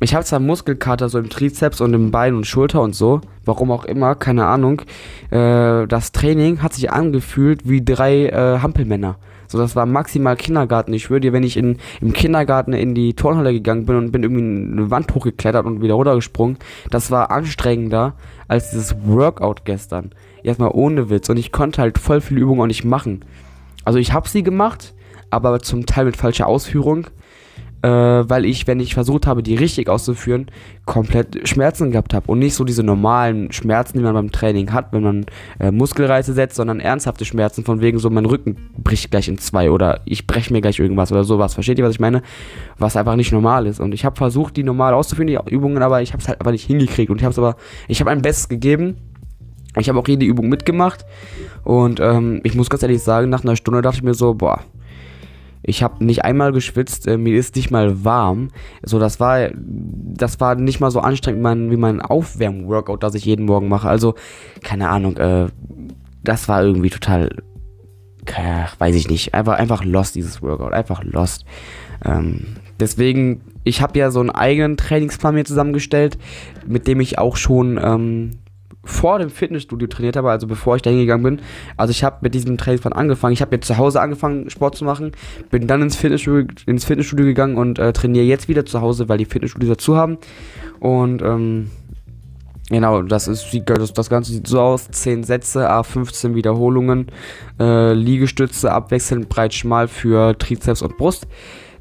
ich 0.00 0.14
habe 0.14 0.24
zwar 0.24 0.40
Muskelkater 0.40 1.08
so 1.08 1.18
im 1.18 1.28
Trizeps 1.28 1.80
und 1.80 1.92
im 1.92 2.10
Bein 2.10 2.34
und 2.34 2.46
Schulter 2.46 2.80
und 2.80 2.94
so, 2.94 3.20
warum 3.44 3.70
auch 3.70 3.84
immer, 3.84 4.14
keine 4.14 4.46
Ahnung. 4.46 4.82
Äh, 5.30 5.86
das 5.86 6.12
Training 6.12 6.62
hat 6.62 6.72
sich 6.72 6.90
angefühlt 6.90 7.68
wie 7.68 7.84
drei 7.84 8.26
äh, 8.26 8.58
Hampelmänner. 8.60 9.16
So, 9.46 9.58
das 9.58 9.74
war 9.74 9.84
maximal 9.84 10.36
Kindergarten. 10.36 10.92
Ich 10.92 11.10
würde 11.10 11.22
dir, 11.22 11.32
wenn 11.32 11.42
ich 11.42 11.56
in, 11.56 11.78
im 12.00 12.12
Kindergarten 12.12 12.72
in 12.72 12.94
die 12.94 13.14
Turnhalle 13.14 13.52
gegangen 13.52 13.84
bin 13.84 13.96
und 13.96 14.12
bin 14.12 14.22
irgendwie 14.22 14.78
eine 14.78 14.90
Wand 14.92 15.12
hochgeklettert 15.12 15.66
und 15.66 15.82
wieder 15.82 15.94
runtergesprungen, 15.94 16.56
das 16.90 17.10
war 17.10 17.32
anstrengender 17.32 18.14
als 18.46 18.70
dieses 18.70 18.94
Workout 19.04 19.64
gestern. 19.64 20.12
Erstmal 20.44 20.70
ohne 20.72 21.10
Witz. 21.10 21.28
Und 21.28 21.36
ich 21.36 21.50
konnte 21.50 21.82
halt 21.82 21.98
voll 21.98 22.20
viele 22.20 22.40
Übungen 22.40 22.60
auch 22.60 22.66
nicht 22.66 22.84
machen. 22.84 23.24
Also 23.84 23.98
ich 23.98 24.12
habe 24.12 24.28
sie 24.28 24.44
gemacht, 24.44 24.94
aber 25.30 25.58
zum 25.60 25.84
Teil 25.84 26.04
mit 26.04 26.16
falscher 26.16 26.46
Ausführung 26.46 27.08
äh, 27.82 27.88
weil 27.88 28.44
ich, 28.44 28.66
wenn 28.66 28.80
ich 28.80 28.94
versucht 28.94 29.26
habe, 29.26 29.42
die 29.42 29.54
richtig 29.54 29.88
auszuführen, 29.88 30.46
komplett 30.84 31.48
Schmerzen 31.48 31.90
gehabt 31.90 32.12
habe. 32.12 32.30
Und 32.30 32.40
nicht 32.40 32.54
so 32.54 32.64
diese 32.64 32.82
normalen 32.82 33.52
Schmerzen, 33.52 33.98
die 33.98 34.04
man 34.04 34.14
beim 34.14 34.32
Training 34.32 34.72
hat, 34.72 34.92
wenn 34.92 35.02
man 35.02 35.26
äh, 35.58 35.70
Muskelreize 35.70 36.32
setzt, 36.32 36.56
sondern 36.56 36.80
ernsthafte 36.80 37.24
Schmerzen, 37.24 37.64
von 37.64 37.80
wegen 37.80 37.98
so, 37.98 38.10
mein 38.10 38.26
Rücken 38.26 38.56
bricht 38.76 39.10
gleich 39.10 39.28
in 39.28 39.38
zwei 39.38 39.70
oder 39.70 40.00
ich 40.04 40.26
breche 40.26 40.52
mir 40.52 40.60
gleich 40.60 40.78
irgendwas 40.78 41.10
oder 41.10 41.24
sowas. 41.24 41.54
Versteht 41.54 41.78
ihr, 41.78 41.84
was 41.84 41.94
ich 41.94 42.00
meine? 42.00 42.22
Was 42.78 42.96
einfach 42.96 43.16
nicht 43.16 43.32
normal 43.32 43.66
ist. 43.66 43.80
Und 43.80 43.92
ich 43.92 44.04
habe 44.04 44.16
versucht, 44.16 44.56
die 44.56 44.62
normal 44.62 44.94
auszuführen, 44.94 45.28
die 45.28 45.38
Übungen, 45.50 45.82
aber 45.82 46.02
ich 46.02 46.12
habe 46.12 46.22
es 46.22 46.28
halt 46.28 46.40
einfach 46.40 46.52
nicht 46.52 46.66
hingekriegt. 46.66 47.10
Und 47.10 47.18
ich 47.18 47.24
habe 47.24 47.32
es 47.32 47.38
aber, 47.38 47.56
ich 47.88 48.00
habe 48.00 48.10
ein 48.10 48.22
Bestes 48.22 48.48
gegeben. 48.48 48.96
Ich 49.78 49.88
habe 49.88 49.98
auch 49.98 50.08
jede 50.08 50.26
Übung 50.26 50.48
mitgemacht. 50.48 51.06
Und 51.62 52.00
ähm, 52.00 52.40
ich 52.42 52.54
muss 52.54 52.68
ganz 52.68 52.82
ehrlich 52.82 53.02
sagen, 53.02 53.30
nach 53.30 53.44
einer 53.44 53.56
Stunde 53.56 53.82
dachte 53.82 53.98
ich 53.98 54.02
mir 54.02 54.14
so, 54.14 54.34
boah, 54.34 54.60
ich 55.62 55.82
habe 55.82 56.04
nicht 56.04 56.24
einmal 56.24 56.52
geschwitzt, 56.52 57.06
äh, 57.06 57.18
mir 57.18 57.36
ist 57.36 57.56
nicht 57.56 57.70
mal 57.70 58.04
warm. 58.04 58.48
So, 58.82 58.98
das 58.98 59.20
war, 59.20 59.50
das 59.54 60.40
war 60.40 60.54
nicht 60.54 60.80
mal 60.80 60.90
so 60.90 61.00
anstrengend 61.00 61.40
wie 61.40 61.42
mein, 61.42 61.70
wie 61.70 61.76
mein 61.76 62.00
Aufwärm-Workout, 62.00 63.02
das 63.02 63.14
ich 63.14 63.24
jeden 63.24 63.46
Morgen 63.46 63.68
mache. 63.68 63.88
Also, 63.88 64.14
keine 64.62 64.88
Ahnung, 64.88 65.16
äh, 65.16 65.48
das 66.22 66.48
war 66.48 66.62
irgendwie 66.62 66.90
total, 66.90 67.30
äh, 68.26 68.64
weiß 68.78 68.94
ich 68.94 69.08
nicht, 69.08 69.34
einfach, 69.34 69.58
einfach 69.58 69.84
lost, 69.84 70.14
dieses 70.14 70.40
Workout, 70.42 70.72
einfach 70.72 71.04
lost. 71.04 71.44
Ähm, 72.04 72.56
deswegen, 72.78 73.42
ich 73.64 73.82
habe 73.82 73.98
ja 73.98 74.10
so 74.10 74.20
einen 74.20 74.30
eigenen 74.30 74.78
Trainingsplan 74.78 75.34
mir 75.34 75.44
zusammengestellt, 75.44 76.16
mit 76.66 76.86
dem 76.86 77.00
ich 77.00 77.18
auch 77.18 77.36
schon 77.36 77.78
ähm, 77.82 78.30
vor 78.84 79.18
dem 79.18 79.30
Fitnessstudio 79.30 79.88
trainiert 79.88 80.16
habe, 80.16 80.30
also 80.30 80.46
bevor 80.46 80.76
ich 80.76 80.82
da 80.82 80.90
hingegangen 80.90 81.22
bin. 81.22 81.40
Also 81.76 81.90
ich 81.90 82.02
habe 82.02 82.18
mit 82.22 82.34
diesem 82.34 82.56
Trainingsplan 82.56 82.92
angefangen. 82.92 83.34
Ich 83.34 83.42
habe 83.42 83.56
jetzt 83.56 83.66
zu 83.66 83.76
Hause 83.76 84.00
angefangen, 84.00 84.48
Sport 84.48 84.76
zu 84.76 84.84
machen, 84.84 85.12
bin 85.50 85.66
dann 85.66 85.82
ins 85.82 85.96
Fitnessstudio, 85.96 86.46
ins 86.66 86.84
Fitnessstudio 86.84 87.26
gegangen 87.26 87.56
und 87.56 87.78
äh, 87.78 87.92
trainiere 87.92 88.24
jetzt 88.24 88.48
wieder 88.48 88.64
zu 88.64 88.80
Hause, 88.80 89.08
weil 89.08 89.18
die 89.18 89.26
Fitnessstudios 89.26 89.70
dazu 89.76 89.96
haben. 89.96 90.18
Und 90.78 91.20
ähm, 91.20 91.70
genau, 92.70 93.02
das 93.02 93.28
ist 93.28 93.54
das, 93.66 93.92
das 93.92 94.08
Ganze 94.08 94.32
sieht 94.32 94.46
so 94.46 94.60
aus: 94.60 94.88
10 94.90 95.24
Sätze, 95.24 95.70
A15 95.70 96.34
Wiederholungen, 96.34 97.08
äh, 97.58 97.92
Liegestütze 97.92 98.72
abwechselnd 98.72 99.28
breit 99.28 99.52
schmal 99.52 99.88
für 99.88 100.38
Trizeps 100.38 100.80
und 100.80 100.96
Brust. 100.96 101.26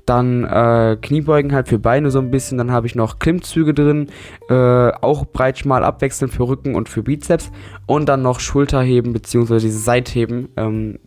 Dann 0.10 0.44
äh, 0.44 0.98
Kniebeugen 1.00 1.54
halt 1.54 1.68
für 1.68 1.78
Beine 1.78 2.10
so 2.10 2.18
ein 2.18 2.32
bisschen. 2.32 2.58
Dann 2.58 2.72
habe 2.72 2.88
ich 2.88 2.96
noch 2.96 3.20
Klimmzüge 3.20 3.75
drin. 3.75 4.08
Äh, 4.50 4.54
auch 4.54 5.25
breit 5.25 5.60
schmal 5.60 5.84
abwechselnd 5.84 6.34
für 6.34 6.48
Rücken 6.48 6.74
und 6.74 6.89
für 6.89 7.04
Bizeps. 7.04 7.51
Und 7.86 8.10
dann 8.10 8.24
noch 8.24 8.39
Schulterheben 8.39 9.13
bzw. 9.13 9.60
diese 9.60 9.78
Seitheben, 9.78 10.50
ähm, 10.58 10.98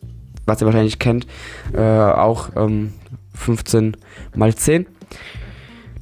was 0.46 0.62
ihr 0.62 0.66
wahrscheinlich 0.66 1.00
kennt. 1.00 1.26
Äh, 1.74 1.80
auch 1.80 2.50
ähm, 2.54 2.92
15 3.34 3.96
mal 4.36 4.54
10. 4.54 4.86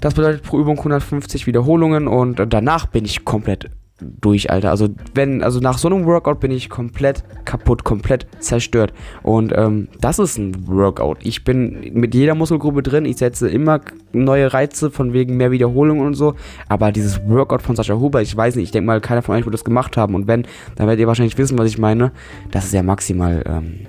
Das 0.02 0.12
bedeutet 0.12 0.42
pro 0.42 0.60
Übung 0.60 0.76
150 0.76 1.46
Wiederholungen 1.46 2.06
und 2.06 2.42
danach 2.52 2.84
bin 2.84 3.06
ich 3.06 3.24
komplett 3.24 3.70
durch, 4.00 4.50
Alter. 4.50 4.70
Also 4.70 4.88
wenn, 5.14 5.42
also 5.42 5.60
nach 5.60 5.78
so 5.78 5.88
einem 5.88 6.06
Workout 6.06 6.40
bin 6.40 6.50
ich 6.50 6.70
komplett 6.70 7.24
kaputt, 7.44 7.84
komplett 7.84 8.26
zerstört. 8.38 8.92
Und 9.22 9.52
ähm, 9.56 9.88
das 10.00 10.18
ist 10.18 10.38
ein 10.38 10.66
Workout. 10.68 11.18
Ich 11.22 11.44
bin 11.44 11.92
mit 11.94 12.14
jeder 12.14 12.34
Muskelgruppe 12.34 12.82
drin. 12.82 13.04
Ich 13.04 13.18
setze 13.18 13.48
immer 13.48 13.80
neue 14.12 14.52
Reize 14.52 14.90
von 14.90 15.12
wegen 15.12 15.36
mehr 15.36 15.50
Wiederholungen 15.50 16.06
und 16.06 16.14
so. 16.14 16.34
Aber 16.68 16.92
dieses 16.92 17.26
Workout 17.28 17.62
von 17.62 17.76
Sascha 17.76 17.94
Huber, 17.94 18.22
ich 18.22 18.36
weiß 18.36 18.56
nicht, 18.56 18.64
ich 18.64 18.70
denke 18.70 18.86
mal, 18.86 19.00
keiner 19.00 19.22
von 19.22 19.36
euch 19.36 19.44
wird 19.44 19.54
das 19.54 19.64
gemacht 19.64 19.96
haben. 19.96 20.14
Und 20.14 20.26
wenn, 20.26 20.46
dann 20.76 20.86
werdet 20.86 21.00
ihr 21.00 21.06
wahrscheinlich 21.06 21.38
wissen, 21.38 21.58
was 21.58 21.68
ich 21.68 21.78
meine. 21.78 22.12
Das 22.50 22.64
ist 22.64 22.72
ja 22.72 22.82
maximal 22.82 23.42
ähm, 23.46 23.86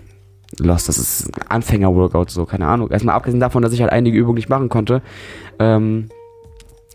lost. 0.59 0.89
Das 0.89 0.97
ist 0.97 1.27
ein 1.27 1.47
Anfänger-Workout, 1.47 2.29
so, 2.31 2.45
keine 2.45 2.67
Ahnung. 2.67 2.91
Erstmal 2.91 3.15
abgesehen 3.15 3.39
davon, 3.39 3.61
dass 3.61 3.73
ich 3.73 3.81
halt 3.81 3.91
einige 3.91 4.17
Übungen 4.17 4.35
nicht 4.35 4.49
machen 4.49 4.69
konnte. 4.69 5.01
Ähm, 5.59 6.09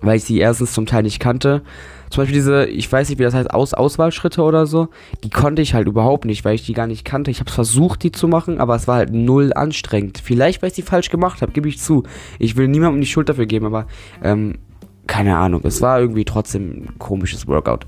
weil 0.02 0.18
ich 0.18 0.24
sie 0.24 0.38
erstens 0.38 0.72
zum 0.72 0.86
Teil 0.86 1.02
nicht 1.02 1.20
kannte 1.20 1.62
zum 2.10 2.22
Beispiel 2.22 2.34
diese, 2.34 2.66
ich 2.66 2.90
weiß 2.90 3.08
nicht, 3.08 3.18
wie 3.18 3.24
das 3.24 3.34
heißt, 3.34 3.52
Aus 3.52 3.74
Auswahlschritte 3.74 4.42
oder 4.42 4.66
so, 4.66 4.88
die 5.24 5.30
konnte 5.30 5.62
ich 5.62 5.74
halt 5.74 5.86
überhaupt 5.86 6.24
nicht, 6.24 6.44
weil 6.44 6.54
ich 6.54 6.64
die 6.64 6.72
gar 6.72 6.86
nicht 6.86 7.04
kannte. 7.04 7.30
Ich 7.30 7.40
habe 7.40 7.50
versucht, 7.50 8.02
die 8.02 8.12
zu 8.12 8.28
machen, 8.28 8.58
aber 8.58 8.74
es 8.74 8.88
war 8.88 8.96
halt 8.96 9.12
null 9.12 9.52
anstrengend. 9.54 10.20
Vielleicht, 10.22 10.62
weil 10.62 10.68
ich 10.68 10.74
die 10.74 10.82
falsch 10.82 11.10
gemacht 11.10 11.42
habe, 11.42 11.52
gebe 11.52 11.68
ich 11.68 11.78
zu. 11.78 12.04
Ich 12.38 12.56
will 12.56 12.68
niemandem 12.68 13.00
die 13.00 13.06
Schuld 13.06 13.28
dafür 13.28 13.46
geben, 13.46 13.66
aber 13.66 13.86
ähm, 14.22 14.58
keine 15.06 15.36
Ahnung. 15.36 15.60
Es 15.64 15.82
war 15.82 16.00
irgendwie 16.00 16.24
trotzdem 16.24 16.84
ein 16.84 16.98
komisches 16.98 17.46
Workout. 17.46 17.86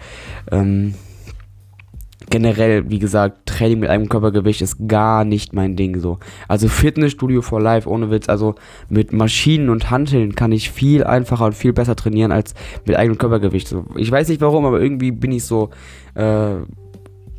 Ähm, 0.51 0.95
generell, 2.31 2.91
wie 2.91 2.99
gesagt, 2.99 3.47
Training 3.47 3.81
mit 3.81 3.91
einem 3.91 4.09
Körpergewicht 4.09 4.63
ist 4.63 4.89
gar 4.89 5.25
nicht 5.25 5.53
mein 5.53 5.77
Ding 5.77 5.99
so. 6.01 6.19
Also 6.47 6.69
Fitnessstudio 6.69 7.43
for 7.43 7.61
Life, 7.61 7.89
ohne 7.89 8.11
Witz. 8.11 8.29
Also 8.29 8.55
mit 8.89 9.13
Maschinen 9.13 9.71
und 9.71 9.91
Hanteln 9.91 10.35
kann 10.35 10.53
ich 10.53 10.71
viel 10.71 11.05
einfacher 11.05 11.47
und 11.47 11.55
viel 11.55 11.73
besser 11.73 11.97
trainieren 11.97 12.33
als 12.33 12.55
mit 12.87 12.97
eigenem 12.97 13.19
Körpergewicht. 13.19 13.69
So, 13.69 13.87
ich 13.97 14.11
weiß 14.11 14.29
nicht 14.29 14.41
warum, 14.41 14.67
aber 14.67 14.81
irgendwie 14.81 15.11
bin 15.11 15.33
ich 15.33 15.45
so 15.45 15.71
äh, 16.15 16.57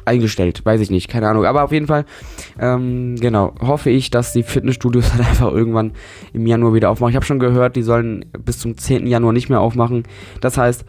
eingestellt. 0.05 0.65
Weiß 0.65 0.81
ich 0.81 0.89
nicht, 0.89 1.08
keine 1.08 1.29
Ahnung. 1.29 1.46
Aber 1.46 1.63
auf 1.63 1.72
jeden 1.72 1.88
Fall, 1.88 2.05
ähm, 2.60 3.15
genau, 3.15 3.53
hoffe 3.62 3.89
ich, 3.89 4.10
dass 4.10 4.34
die 4.34 4.43
Fitnessstudios 4.43 5.13
halt 5.13 5.27
einfach 5.27 5.51
irgendwann 5.51 5.91
im 6.34 6.46
Januar 6.48 6.74
wieder 6.74 6.89
aufmachen. 6.89 7.12
Ich 7.12 7.15
habe 7.15 7.25
schon 7.25 7.39
gehört, 7.39 7.75
die 7.75 7.84
sollen 7.84 8.25
bis 8.43 8.60
zum 8.60 8.77
10. 8.77 9.08
Januar 9.08 9.34
nicht 9.34 9.50
mehr 9.50 9.62
aufmachen. 9.62 10.03
Das 10.41 10.58
heißt, 10.58 10.86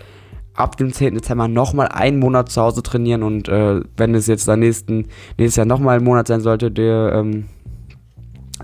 ab 0.54 0.76
dem 0.76 0.92
10. 0.92 1.14
Dezember 1.14 1.48
nochmal 1.48 1.88
einen 1.88 2.18
Monat 2.18 2.50
zu 2.50 2.60
Hause 2.60 2.82
trainieren 2.82 3.22
und 3.22 3.48
äh, 3.48 3.80
wenn 3.96 4.14
es 4.14 4.26
jetzt 4.26 4.48
dann 4.48 4.60
nächsten, 4.60 5.06
nächstes 5.38 5.56
Jahr 5.56 5.66
nochmal 5.66 5.98
ein 5.98 6.04
Monat 6.04 6.26
sein 6.28 6.40
sollte, 6.40 6.70
der, 6.70 7.12
ähm, 7.14 7.46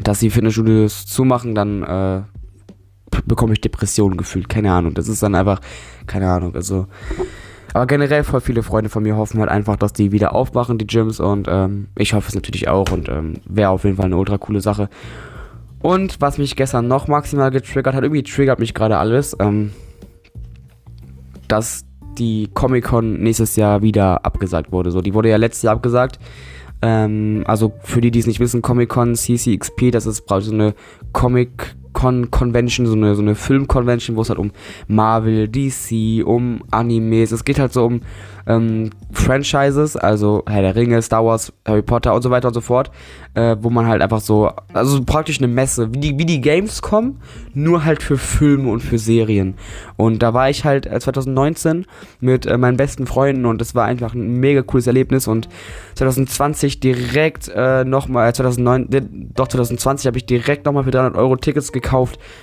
dass 0.03 0.21
die 0.21 0.31
Fitnessstudios 0.31 1.07
zumachen, 1.07 1.55
dann 1.55 1.83
äh, 1.83 2.23
bekomme 3.25 3.53
ich 3.53 3.61
Depressionen 3.61 4.17
gefühlt. 4.17 4.49
Keine 4.49 4.73
Ahnung. 4.73 4.95
Das 4.95 5.09
ist 5.09 5.23
dann 5.23 5.35
einfach, 5.35 5.61
keine 6.07 6.31
Ahnung. 6.31 6.55
Also, 6.55 6.87
aber 7.73 7.87
generell 7.87 8.25
voll 8.25 8.41
viele 8.41 8.63
Freunde 8.63 8.91
von 8.91 9.03
mir 9.03 9.17
hoffen 9.17 9.41
halt 9.41 9.51
einfach, 9.51 9.77
dass 9.77 9.93
die 9.93 10.13
wieder 10.13 10.35
aufmachen, 10.35 10.79
die 10.79 10.87
Gyms. 10.87 11.21
Und 11.21 11.47
ähm, 11.49 11.89
ich 11.97 12.15
hoffe 12.15 12.29
es 12.29 12.35
natürlich 12.35 12.69
auch. 12.69 12.91
Und 12.91 13.09
ähm, 13.09 13.35
wäre 13.47 13.71
auf 13.71 13.85
jeden 13.85 13.97
Fall 13.97 14.07
eine 14.07 14.17
ultra 14.17 14.39
coole 14.39 14.61
Sache. 14.61 14.89
Und 15.81 16.21
was 16.21 16.39
mich 16.39 16.57
gestern 16.57 16.89
noch 16.89 17.07
maximal 17.07 17.51
getriggert 17.51 17.95
hat, 17.95 18.03
irgendwie 18.03 18.23
triggert 18.23 18.59
mich 18.59 18.75
gerade 18.75 18.99
alles. 18.99 19.37
Ähm, 19.39 19.73
dass 21.49 21.85
die 22.19 22.49
Comic-Con 22.53 23.21
nächstes 23.21 23.57
Jahr 23.57 23.83
wieder 23.83 24.25
abgesagt 24.25 24.73
wurde. 24.73 24.91
So, 24.91 25.01
die 25.01 25.15
wurde 25.15 25.29
ja 25.29 25.37
letztes 25.37 25.63
Jahr 25.63 25.75
abgesagt. 25.75 26.19
Ähm, 26.83 27.45
also 27.47 27.73
für 27.81 28.01
die, 28.01 28.11
die 28.11 28.19
es 28.19 28.27
nicht 28.27 28.41
wissen, 28.41 28.63
Comic-Con, 28.63 29.15
CCXP, 29.15 29.91
das 29.91 30.07
ist 30.07 30.25
so 30.29 30.53
eine 30.53 30.75
Comic-Con-Convention, 31.97 32.87
so 32.87 32.93
eine, 32.93 33.15
so 33.15 33.23
eine 33.23 33.35
Film-Convention, 33.35 34.17
wo 34.17 34.23
es 34.23 34.29
halt 34.29 34.39
um 34.39 34.51
Marvel, 34.87 35.49
DC, 35.49 36.25
um 36.25 36.63
Animes, 36.71 37.33
es 37.33 37.45
geht 37.45 37.59
halt 37.59 37.73
so 37.73 37.87
um 37.87 38.01
ähm, 38.47 38.91
Franchises, 39.11 39.97
also 39.97 40.45
Herr 40.47 40.63
der 40.63 40.77
Ringe, 40.77 41.03
Star 41.03 41.25
Wars, 41.25 41.53
Harry 41.67 41.83
Potter 41.83 42.15
und 42.15 42.23
so 42.23 42.31
weiter 42.31 42.49
und 42.49 42.55
so 42.55 42.61
fort, 42.61 42.93
äh, 43.35 43.57
wo 43.61 43.71
man 43.71 43.87
halt 43.87 44.03
einfach 44.03 44.21
so, 44.21 44.53
also 44.73 45.03
praktisch 45.03 45.39
eine 45.39 45.49
Messe, 45.49 45.93
wie 45.93 45.99
die, 45.99 46.19
wie 46.19 46.27
die 46.27 46.41
Gamescom, 46.41 47.17
nur 47.55 47.85
halt 47.85 48.03
für 48.03 48.19
Filme 48.19 48.71
und 48.71 48.81
für 48.81 48.99
Serien. 48.99 49.55
Und 49.97 50.23
da 50.23 50.33
war 50.33 50.49
ich 50.49 50.65
halt 50.65 50.85
2019 50.85 51.83
äh, 51.83 51.85
mit 52.21 52.47
äh, 52.47 52.57
meinen 52.57 52.77
besten 52.77 53.07
Freunden 53.07 53.47
und 53.47 53.61
das 53.61 53.75
war 53.75 53.87
einfach 53.87 54.15
ein 54.15 54.39
mega 54.39 54.63
cooles 54.63 54.87
Erlebnis 54.87 55.27
und 55.27 55.49
2020 55.97 56.79
direkt 56.79 57.51
äh, 57.53 57.85
nochmal, 57.85 58.33
2009, 58.33 58.93
äh, 58.93 59.03
doch 59.35 59.49
2020 59.49 60.07
habe 60.07 60.19
ich 60.19 60.27
direkt 60.27 60.67
nochmal 60.67 60.85
für 60.85 60.93
300 60.93 61.17
Euro 61.17 61.37
Tickets 61.37 61.73
gekauft 61.73 61.86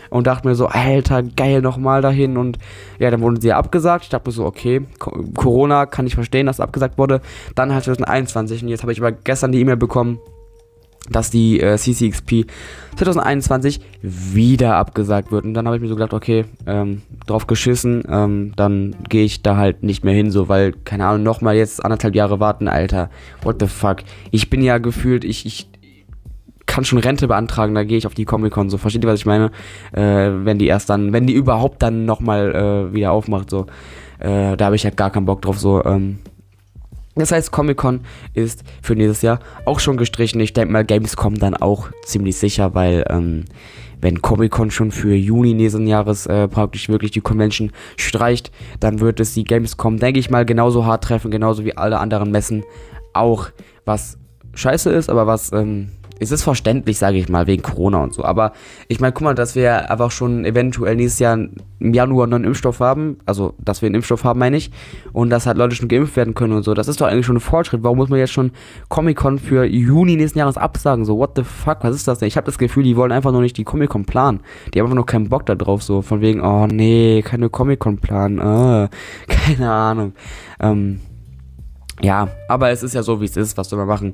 und 0.09 0.27
dachte 0.27 0.47
mir 0.47 0.55
so, 0.55 0.67
alter, 0.67 1.23
geil, 1.23 1.61
nochmal 1.61 2.01
dahin 2.01 2.37
und 2.37 2.59
ja, 2.99 3.11
dann 3.11 3.21
wurden 3.21 3.41
sie 3.41 3.49
ja 3.49 3.57
abgesagt. 3.57 4.03
Ich 4.03 4.09
dachte 4.09 4.29
mir 4.29 4.33
so, 4.33 4.45
okay, 4.45 4.81
Corona 5.35 5.85
kann 5.85 6.07
ich 6.07 6.15
verstehen, 6.15 6.45
dass 6.45 6.59
abgesagt 6.59 6.97
wurde. 6.97 7.21
Dann 7.55 7.73
halt 7.73 7.83
2021 7.83 8.63
und 8.63 8.69
jetzt 8.69 8.83
habe 8.83 8.91
ich 8.91 8.99
aber 8.99 9.11
gestern 9.11 9.51
die 9.51 9.59
E-Mail 9.59 9.77
bekommen, 9.77 10.19
dass 11.09 11.29
die 11.29 11.59
äh, 11.59 11.77
CCXP 11.77 12.45
2021 12.95 13.81
wieder 14.01 14.75
abgesagt 14.77 15.31
wird. 15.31 15.43
Und 15.43 15.53
dann 15.53 15.65
habe 15.65 15.75
ich 15.75 15.81
mir 15.81 15.89
so 15.89 15.95
gedacht, 15.95 16.13
okay, 16.13 16.45
ähm, 16.65 17.01
drauf 17.25 17.47
geschissen, 17.47 18.03
ähm, 18.07 18.53
dann 18.55 18.95
gehe 19.09 19.25
ich 19.25 19.41
da 19.41 19.57
halt 19.57 19.83
nicht 19.83 20.05
mehr 20.05 20.13
hin, 20.13 20.31
so, 20.31 20.47
weil, 20.47 20.71
keine 20.71 21.05
Ahnung, 21.05 21.23
nochmal 21.23 21.55
jetzt 21.55 21.83
anderthalb 21.83 22.15
Jahre 22.15 22.39
warten, 22.39 22.67
Alter. 22.67 23.09
What 23.41 23.57
the 23.59 23.67
fuck? 23.67 23.97
Ich 24.31 24.49
bin 24.49 24.61
ja 24.61 24.77
gefühlt, 24.77 25.25
ich, 25.25 25.45
ich 25.45 25.67
kann 26.73 26.85
schon 26.85 26.97
Rente 26.97 27.27
beantragen, 27.27 27.75
da 27.75 27.83
gehe 27.83 27.99
ich 27.99 28.07
auf 28.07 28.15
die 28.15 28.25
Comic-Con, 28.25 28.71
so, 28.71 28.79
versteht 28.79 29.03
ihr, 29.03 29.07
was 29.07 29.19
ich 29.19 29.27
meine? 29.27 29.51
Äh, 29.91 30.31
wenn 30.43 30.57
die 30.57 30.65
erst 30.65 30.89
dann, 30.89 31.13
wenn 31.13 31.27
die 31.27 31.33
überhaupt 31.33 31.83
dann 31.83 32.05
nochmal 32.05 32.89
äh, 32.89 32.93
wieder 32.95 33.11
aufmacht, 33.11 33.51
so. 33.51 33.67
Äh, 34.17 34.57
da 34.57 34.65
habe 34.65 34.75
ich 34.75 34.83
halt 34.83 34.97
gar 34.97 35.11
keinen 35.11 35.27
Bock 35.27 35.43
drauf, 35.43 35.59
so. 35.59 35.85
Ähm. 35.85 36.17
Das 37.13 37.31
heißt, 37.31 37.51
Comic-Con 37.51 38.01
ist 38.33 38.63
für 38.81 38.95
nächstes 38.95 39.21
Jahr 39.21 39.39
auch 39.65 39.79
schon 39.79 39.97
gestrichen. 39.97 40.41
Ich 40.41 40.53
denke 40.53 40.73
mal, 40.73 40.83
Gamescom 40.83 41.37
dann 41.37 41.53
auch 41.53 41.89
ziemlich 42.05 42.37
sicher, 42.37 42.73
weil 42.73 43.05
ähm, 43.07 43.45
wenn 44.01 44.23
Comic-Con 44.23 44.71
schon 44.71 44.91
für 44.91 45.13
Juni 45.13 45.53
nächsten 45.53 45.85
Jahres 45.85 46.25
äh, 46.25 46.47
praktisch 46.47 46.89
wirklich 46.89 47.11
die 47.11 47.21
Convention 47.21 47.71
streicht, 47.97 48.51
dann 48.79 48.99
wird 48.99 49.19
es 49.19 49.35
die 49.35 49.43
Gamescom, 49.43 49.99
denke 49.99 50.19
ich 50.19 50.31
mal, 50.31 50.43
genauso 50.43 50.87
hart 50.87 51.03
treffen, 51.03 51.29
genauso 51.29 51.65
wie 51.65 51.77
alle 51.77 51.99
anderen 51.99 52.31
Messen 52.31 52.63
auch. 53.13 53.49
Was 53.85 54.17
scheiße 54.55 54.89
ist, 54.89 55.09
aber 55.09 55.27
was 55.27 55.51
ähm, 55.51 55.89
es 56.19 56.31
ist 56.31 56.43
verständlich, 56.43 56.97
sage 56.97 57.17
ich 57.17 57.29
mal, 57.29 57.47
wegen 57.47 57.63
Corona 57.63 58.03
und 58.03 58.13
so. 58.13 58.23
Aber 58.23 58.53
ich 58.87 58.99
meine, 58.99 59.13
guck 59.13 59.23
mal, 59.23 59.35
dass 59.35 59.55
wir 59.55 59.89
einfach 59.89 60.11
schon 60.11 60.45
eventuell 60.45 60.95
nächstes 60.95 61.19
Jahr 61.19 61.37
im 61.79 61.93
Januar 61.93 62.27
einen 62.27 62.43
Impfstoff 62.43 62.79
haben. 62.79 63.17
Also, 63.25 63.53
dass 63.59 63.81
wir 63.81 63.87
einen 63.87 63.95
Impfstoff 63.95 64.23
haben, 64.23 64.39
meine 64.39 64.57
ich. 64.57 64.71
Und 65.11 65.29
dass 65.29 65.45
halt 65.45 65.57
Leute 65.57 65.75
schon 65.75 65.87
geimpft 65.87 66.15
werden 66.15 66.33
können 66.33 66.53
und 66.53 66.63
so. 66.63 66.73
Das 66.73 66.87
ist 66.87 67.01
doch 67.01 67.07
eigentlich 67.07 67.25
schon 67.25 67.37
ein 67.37 67.41
Fortschritt. 67.41 67.83
Warum 67.83 67.97
muss 67.97 68.09
man 68.09 68.19
jetzt 68.19 68.31
schon 68.31 68.51
Comic-Con 68.89 69.39
für 69.39 69.65
Juni 69.65 70.15
nächsten 70.15 70.39
Jahres 70.39 70.57
absagen? 70.57 71.05
So, 71.05 71.17
what 71.17 71.31
the 71.35 71.43
fuck, 71.43 71.79
was 71.81 71.95
ist 71.95 72.07
das 72.07 72.19
denn? 72.19 72.27
Ich 72.27 72.37
habe 72.37 72.45
das 72.45 72.57
Gefühl, 72.57 72.83
die 72.83 72.95
wollen 72.95 73.11
einfach 73.11 73.31
nur 73.31 73.41
nicht 73.41 73.57
die 73.57 73.63
Comic-Con 73.63 74.05
planen. 74.05 74.41
Die 74.73 74.79
haben 74.79 74.85
einfach 74.85 74.95
nur 74.95 75.05
keinen 75.05 75.29
Bock 75.29 75.45
da 75.45 75.55
drauf. 75.55 75.83
So, 75.83 76.01
von 76.01 76.21
wegen, 76.21 76.41
oh 76.41 76.67
nee, 76.67 77.21
keine 77.23 77.49
Comic-Con 77.49 77.97
planen. 77.97 78.39
Oh, 78.39 78.87
keine 79.27 79.71
Ahnung. 79.71 80.13
Ähm, 80.59 80.99
ja, 82.01 82.29
aber 82.47 82.69
es 82.69 82.83
ist 82.83 82.93
ja 82.93 83.03
so, 83.03 83.21
wie 83.21 83.25
es 83.25 83.37
ist. 83.37 83.57
Was 83.57 83.69
soll 83.69 83.79
man 83.79 83.87
machen? 83.87 84.13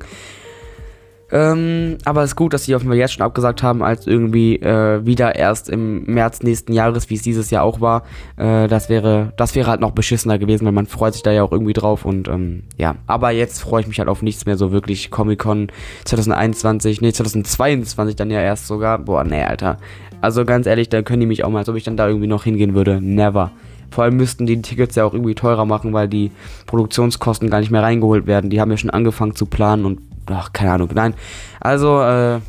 Ähm, 1.31 1.97
aber 2.05 2.23
es 2.23 2.31
ist 2.31 2.35
gut, 2.35 2.53
dass 2.53 2.65
sie 2.65 2.77
Fall 2.77 2.95
jetzt 2.95 3.13
schon 3.13 3.25
abgesagt 3.25 3.61
haben, 3.61 3.83
als 3.83 4.07
irgendwie 4.07 4.55
äh, 4.55 5.05
wieder 5.05 5.35
erst 5.35 5.69
im 5.69 6.03
März 6.05 6.41
nächsten 6.41 6.73
Jahres, 6.73 7.09
wie 7.09 7.15
es 7.15 7.21
dieses 7.21 7.51
Jahr 7.51 7.63
auch 7.63 7.81
war. 7.81 8.03
Äh, 8.37 8.67
das 8.67 8.89
wäre, 8.89 9.33
das 9.37 9.55
wäre 9.55 9.69
halt 9.69 9.81
noch 9.81 9.91
beschissener 9.91 10.39
gewesen, 10.39 10.65
weil 10.65 10.71
man 10.71 10.87
freut 10.87 11.13
sich 11.13 11.23
da 11.23 11.31
ja 11.31 11.43
auch 11.43 11.51
irgendwie 11.51 11.73
drauf 11.73 12.05
und 12.05 12.27
ähm, 12.27 12.63
ja. 12.77 12.95
Aber 13.05 13.31
jetzt 13.31 13.59
freue 13.59 13.81
ich 13.81 13.87
mich 13.87 13.99
halt 13.99 14.09
auf 14.09 14.21
nichts 14.21 14.45
mehr 14.45 14.57
so 14.57 14.71
wirklich. 14.71 15.11
Comic 15.11 15.39
Con 15.39 15.67
2021, 16.05 17.01
nee 17.01 17.11
2022 17.11 18.15
dann 18.15 18.31
ja 18.31 18.41
erst 18.41 18.67
sogar. 18.67 18.97
Boah, 18.99 19.23
nee, 19.23 19.43
Alter. 19.43 19.77
Also 20.21 20.45
ganz 20.45 20.65
ehrlich, 20.65 20.89
da 20.89 21.01
können 21.01 21.21
die 21.21 21.27
mich 21.27 21.43
auch 21.43 21.49
mal, 21.49 21.59
als 21.59 21.69
ob 21.69 21.75
ich 21.75 21.83
dann 21.83 21.97
da 21.97 22.07
irgendwie 22.07 22.27
noch 22.27 22.43
hingehen 22.43 22.73
würde. 22.73 22.99
Never. 23.01 23.51
Vor 23.91 24.03
allem 24.03 24.17
müssten 24.17 24.45
die 24.45 24.61
Tickets 24.61 24.95
ja 24.95 25.05
auch 25.05 25.13
irgendwie 25.13 25.35
teurer 25.35 25.65
machen, 25.65 25.93
weil 25.93 26.07
die 26.07 26.31
Produktionskosten 26.67 27.49
gar 27.49 27.59
nicht 27.59 27.71
mehr 27.71 27.81
reingeholt 27.81 28.27
werden. 28.27 28.49
Die 28.49 28.61
haben 28.61 28.69
ja 28.69 28.77
schon 28.77 28.91
angefangen 28.91 29.35
zu 29.35 29.45
planen 29.45 29.85
und 29.85 29.99
ach, 30.31 30.53
keine 30.53 30.73
Ahnung. 30.73 30.89
Nein. 30.93 31.13
Also, 31.59 32.01
äh, 32.01 32.39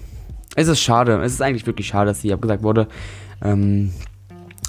es 0.56 0.68
ist 0.68 0.80
schade. 0.80 1.20
Es 1.22 1.32
ist 1.32 1.42
eigentlich 1.42 1.66
wirklich 1.66 1.88
schade, 1.88 2.06
dass 2.06 2.20
sie 2.20 2.32
abgesagt 2.32 2.62
wurde. 2.62 2.88
Ähm, 3.42 3.92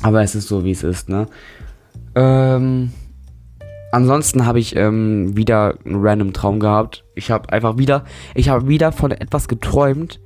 aber 0.02 0.22
es 0.24 0.36
ist 0.36 0.48
so, 0.48 0.64
wie 0.64 0.72
es 0.72 0.84
ist, 0.84 1.10
ne? 1.10 1.28
Ähm, 2.16 2.92
ansonsten 3.92 4.46
habe 4.46 4.60
ich 4.60 4.76
ähm, 4.76 5.36
wieder 5.36 5.76
einen 5.86 6.02
random 6.06 6.34
Traum 6.34 6.60
gehabt. 6.60 7.04
Ich 7.16 7.32
habe 7.32 7.52
einfach 7.52 7.78
wieder, 7.78 8.04
ich 8.36 8.50
habe 8.50 8.68
wieder 8.68 8.92
von 8.92 9.12
etwas 9.12 9.48
geträumt, 9.48 10.20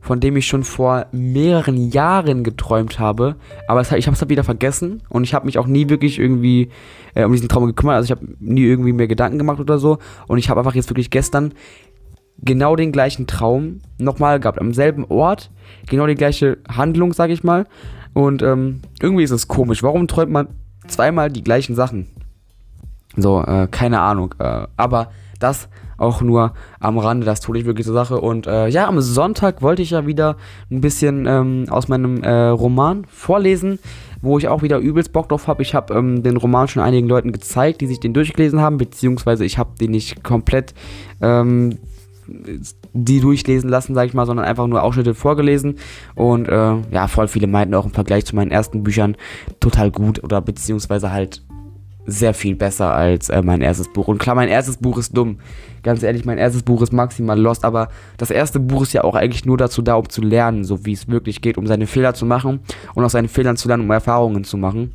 von 0.00 0.20
dem 0.20 0.36
ich 0.36 0.46
schon 0.46 0.64
vor 0.64 1.06
mehreren 1.12 1.90
Jahren 1.90 2.44
geträumt 2.44 2.98
habe. 2.98 3.36
Aber 3.66 3.80
es, 3.80 3.90
ich 3.92 4.06
habe 4.06 4.14
es 4.14 4.20
halt 4.20 4.30
wieder 4.30 4.44
vergessen 4.44 5.02
und 5.08 5.24
ich 5.24 5.32
habe 5.32 5.46
mich 5.46 5.58
auch 5.58 5.66
nie 5.66 5.88
wirklich 5.88 6.18
irgendwie 6.18 6.70
äh, 7.14 7.24
um 7.24 7.32
diesen 7.32 7.48
Traum 7.48 7.66
gekümmert. 7.66 7.96
Also 7.96 8.12
ich 8.12 8.18
habe 8.18 8.36
nie 8.38 8.64
irgendwie 8.64 8.92
mehr 8.92 9.08
Gedanken 9.08 9.38
gemacht 9.38 9.60
oder 9.60 9.78
so. 9.78 9.98
Und 10.26 10.38
ich 10.38 10.50
habe 10.50 10.60
einfach 10.60 10.74
jetzt 10.74 10.90
wirklich 10.90 11.10
gestern 11.10 11.54
genau 12.38 12.76
den 12.76 12.92
gleichen 12.92 13.26
Traum 13.26 13.80
nochmal 13.98 14.40
gehabt, 14.40 14.60
am 14.60 14.74
selben 14.74 15.04
Ort, 15.04 15.50
genau 15.88 16.06
die 16.06 16.14
gleiche 16.14 16.58
Handlung, 16.68 17.12
sag 17.12 17.30
ich 17.30 17.44
mal. 17.44 17.66
Und 18.12 18.42
ähm, 18.42 18.82
irgendwie 19.00 19.24
ist 19.24 19.30
es 19.30 19.48
komisch. 19.48 19.82
Warum 19.82 20.06
träumt 20.06 20.30
man 20.30 20.48
zweimal 20.86 21.30
die 21.30 21.42
gleichen 21.42 21.74
Sachen? 21.74 22.06
So, 23.16 23.42
äh, 23.42 23.68
keine 23.70 24.00
Ahnung. 24.00 24.34
Äh, 24.38 24.66
aber 24.76 25.10
das 25.40 25.68
auch 25.96 26.22
nur 26.22 26.54
am 26.80 26.98
Rande, 26.98 27.24
das 27.24 27.40
tue 27.40 27.58
ich 27.58 27.64
wirklich 27.64 27.86
zur 27.86 27.94
Sache. 27.94 28.20
Und 28.20 28.46
äh, 28.46 28.68
ja, 28.68 28.88
am 28.88 29.00
Sonntag 29.00 29.62
wollte 29.62 29.82
ich 29.82 29.90
ja 29.90 30.06
wieder 30.06 30.36
ein 30.70 30.80
bisschen 30.80 31.26
ähm, 31.26 31.66
aus 31.70 31.88
meinem 31.88 32.22
äh, 32.22 32.48
Roman 32.48 33.04
vorlesen, 33.08 33.78
wo 34.20 34.38
ich 34.38 34.48
auch 34.48 34.62
wieder 34.62 34.78
übelst 34.78 35.12
Bock 35.12 35.28
drauf 35.28 35.46
habe. 35.46 35.62
Ich 35.62 35.74
habe 35.74 35.94
ähm, 35.94 36.22
den 36.22 36.36
Roman 36.36 36.68
schon 36.68 36.82
einigen 36.82 37.08
Leuten 37.08 37.32
gezeigt, 37.32 37.80
die 37.80 37.86
sich 37.86 38.00
den 38.00 38.14
durchgelesen 38.14 38.60
haben, 38.60 38.78
beziehungsweise 38.78 39.44
ich 39.44 39.58
habe 39.58 39.70
den 39.80 39.92
nicht 39.92 40.24
komplett 40.24 40.74
ähm, 41.20 41.78
die 42.26 43.20
durchlesen 43.20 43.68
lassen, 43.68 43.94
sag 43.94 44.06
ich 44.06 44.14
mal, 44.14 44.26
sondern 44.26 44.46
einfach 44.46 44.66
nur 44.66 44.82
Ausschnitte 44.82 45.14
vorgelesen. 45.14 45.76
Und 46.14 46.48
äh, 46.48 46.76
ja, 46.90 47.08
voll 47.08 47.28
viele 47.28 47.46
meinten 47.46 47.74
auch 47.74 47.84
im 47.84 47.92
Vergleich 47.92 48.24
zu 48.24 48.36
meinen 48.36 48.50
ersten 48.50 48.82
Büchern 48.82 49.16
total 49.60 49.90
gut 49.90 50.22
oder 50.22 50.40
beziehungsweise 50.40 51.12
halt 51.12 51.42
sehr 52.06 52.34
viel 52.34 52.54
besser 52.54 52.94
als 52.94 53.28
äh, 53.28 53.42
mein 53.42 53.62
erstes 53.62 53.88
Buch. 53.88 54.08
Und 54.08 54.18
klar, 54.18 54.34
mein 54.34 54.48
erstes 54.48 54.76
Buch 54.76 54.98
ist 54.98 55.16
dumm. 55.16 55.38
Ganz 55.82 56.02
ehrlich, 56.02 56.24
mein 56.24 56.38
erstes 56.38 56.62
Buch 56.62 56.82
ist 56.82 56.92
maximal 56.92 57.38
lost, 57.38 57.64
aber 57.64 57.88
das 58.16 58.30
erste 58.30 58.60
Buch 58.60 58.82
ist 58.82 58.92
ja 58.92 59.04
auch 59.04 59.14
eigentlich 59.14 59.44
nur 59.44 59.56
dazu 59.56 59.82
da, 59.82 59.94
um 59.94 60.08
zu 60.08 60.22
lernen, 60.22 60.64
so 60.64 60.84
wie 60.84 60.92
es 60.92 61.08
wirklich 61.08 61.40
geht, 61.40 61.58
um 61.58 61.66
seine 61.66 61.86
Fehler 61.86 62.14
zu 62.14 62.26
machen 62.26 62.60
und 62.94 63.04
aus 63.04 63.12
seinen 63.12 63.28
Fehlern 63.28 63.56
zu 63.56 63.68
lernen, 63.68 63.84
um 63.84 63.90
Erfahrungen 63.90 64.44
zu 64.44 64.56
machen. 64.56 64.94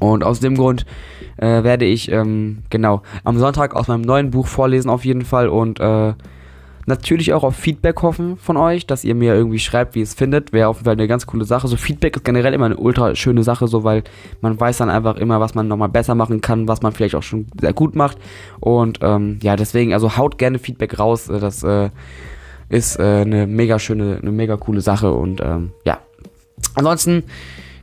Und 0.00 0.24
aus 0.24 0.40
dem 0.40 0.56
Grund 0.56 0.86
äh, 1.36 1.62
werde 1.62 1.84
ich, 1.84 2.10
ähm, 2.10 2.62
genau, 2.70 3.02
am 3.24 3.38
Sonntag 3.38 3.74
aus 3.74 3.88
meinem 3.88 4.02
neuen 4.02 4.30
Buch 4.30 4.46
vorlesen 4.46 4.90
auf 4.90 5.04
jeden 5.04 5.24
Fall 5.24 5.48
und 5.48 5.80
äh, 5.80 6.14
natürlich 6.86 7.32
auch 7.32 7.44
auf 7.44 7.54
Feedback 7.54 8.02
hoffen 8.02 8.36
von 8.36 8.56
euch, 8.56 8.86
dass 8.86 9.04
ihr 9.04 9.14
mir 9.14 9.34
irgendwie 9.34 9.58
schreibt, 9.58 9.94
wie 9.94 10.00
ihr 10.00 10.04
es 10.04 10.14
findet. 10.14 10.52
Wäre 10.52 10.68
auf 10.68 10.78
jeden 10.78 10.84
Fall 10.86 10.94
eine 10.94 11.06
ganz 11.06 11.26
coole 11.26 11.44
Sache. 11.44 11.68
So 11.68 11.76
Feedback 11.76 12.16
ist 12.16 12.24
generell 12.24 12.54
immer 12.54 12.66
eine 12.66 12.76
ultra 12.76 13.14
schöne 13.14 13.42
Sache, 13.42 13.68
so 13.68 13.84
weil 13.84 14.02
man 14.40 14.58
weiß 14.58 14.78
dann 14.78 14.90
einfach 14.90 15.16
immer, 15.16 15.40
was 15.40 15.54
man 15.54 15.68
nochmal 15.68 15.88
besser 15.88 16.14
machen 16.14 16.40
kann, 16.40 16.68
was 16.68 16.82
man 16.82 16.92
vielleicht 16.92 17.14
auch 17.14 17.22
schon 17.22 17.46
sehr 17.60 17.72
gut 17.72 17.94
macht. 17.94 18.18
Und 18.60 18.98
ähm, 19.02 19.38
ja, 19.42 19.56
deswegen, 19.56 19.92
also 19.92 20.16
haut 20.16 20.38
gerne 20.38 20.58
Feedback 20.58 20.98
raus. 20.98 21.28
Äh, 21.28 21.38
das 21.38 21.62
äh, 21.62 21.90
ist 22.68 22.98
äh, 22.98 23.02
eine 23.02 23.46
mega 23.46 23.78
schöne, 23.78 24.18
eine 24.20 24.32
mega 24.32 24.56
coole 24.56 24.80
Sache. 24.80 25.12
Und 25.12 25.40
ähm, 25.40 25.72
ja. 25.84 25.98
Ansonsten 26.74 27.24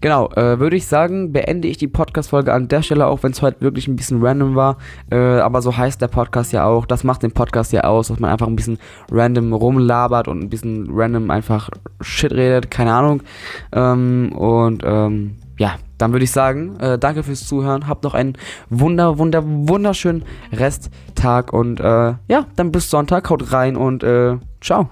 Genau, 0.02 0.30
äh, 0.32 0.60
würde 0.60 0.78
ich 0.78 0.88
sagen, 0.88 1.34
beende 1.34 1.68
ich 1.68 1.78
die 1.78 1.88
Podcast-Folge 1.88 2.54
an 2.54 2.68
der 2.68 2.82
Stelle, 2.82 3.08
auch 3.08 3.24
wenn 3.24 3.32
es 3.32 3.42
heute 3.42 3.62
wirklich 3.62 3.88
ein 3.88 3.96
bisschen 3.96 4.24
random 4.24 4.56
war. 4.56 4.78
Äh, 5.12 5.18
aber 5.18 5.62
so 5.62 5.76
heißt 5.76 6.02
der 6.02 6.08
Podcast 6.08 6.54
ja 6.54 6.66
auch. 6.66 6.86
Das 6.86 7.04
macht 7.04 7.24
den 7.24 7.32
Podcast 7.32 7.74
ja 7.74 7.82
aus, 7.82 8.08
dass 8.08 8.20
man 8.20 8.32
einfach 8.32 8.48
ein 8.48 8.56
bisschen 8.56 8.80
random 9.12 9.54
rumlabert 9.54 10.28
und 10.28 10.42
ein 10.42 10.50
bisschen 10.50 10.88
random 10.92 11.30
einfach 11.32 11.70
Shit 12.02 12.32
redet, 12.32 12.72
keine 12.72 12.94
Ahnung. 12.94 13.24
Ähm, 13.74 14.32
und 14.34 14.84
ähm, 14.86 15.36
ja, 15.58 15.76
dann 15.98 16.14
würde 16.14 16.24
ich 16.24 16.32
sagen, 16.32 16.80
äh, 16.80 16.98
danke 16.98 17.24
fürs 17.24 17.46
Zuhören. 17.46 17.88
Habt 17.88 18.06
noch 18.06 18.14
einen 18.14 18.38
wunder, 18.70 19.18
wunder, 19.18 19.44
wunderschönen 19.46 20.24
Resttag 20.54 21.52
und 21.52 21.82
äh, 21.82 22.14
ja, 22.30 22.46
dann 22.56 22.72
bis 22.72 22.90
Sonntag. 22.90 23.30
Haut 23.30 23.52
rein 23.52 23.76
und 23.76 24.04
äh, 24.04 24.38
ciao. 24.62 24.90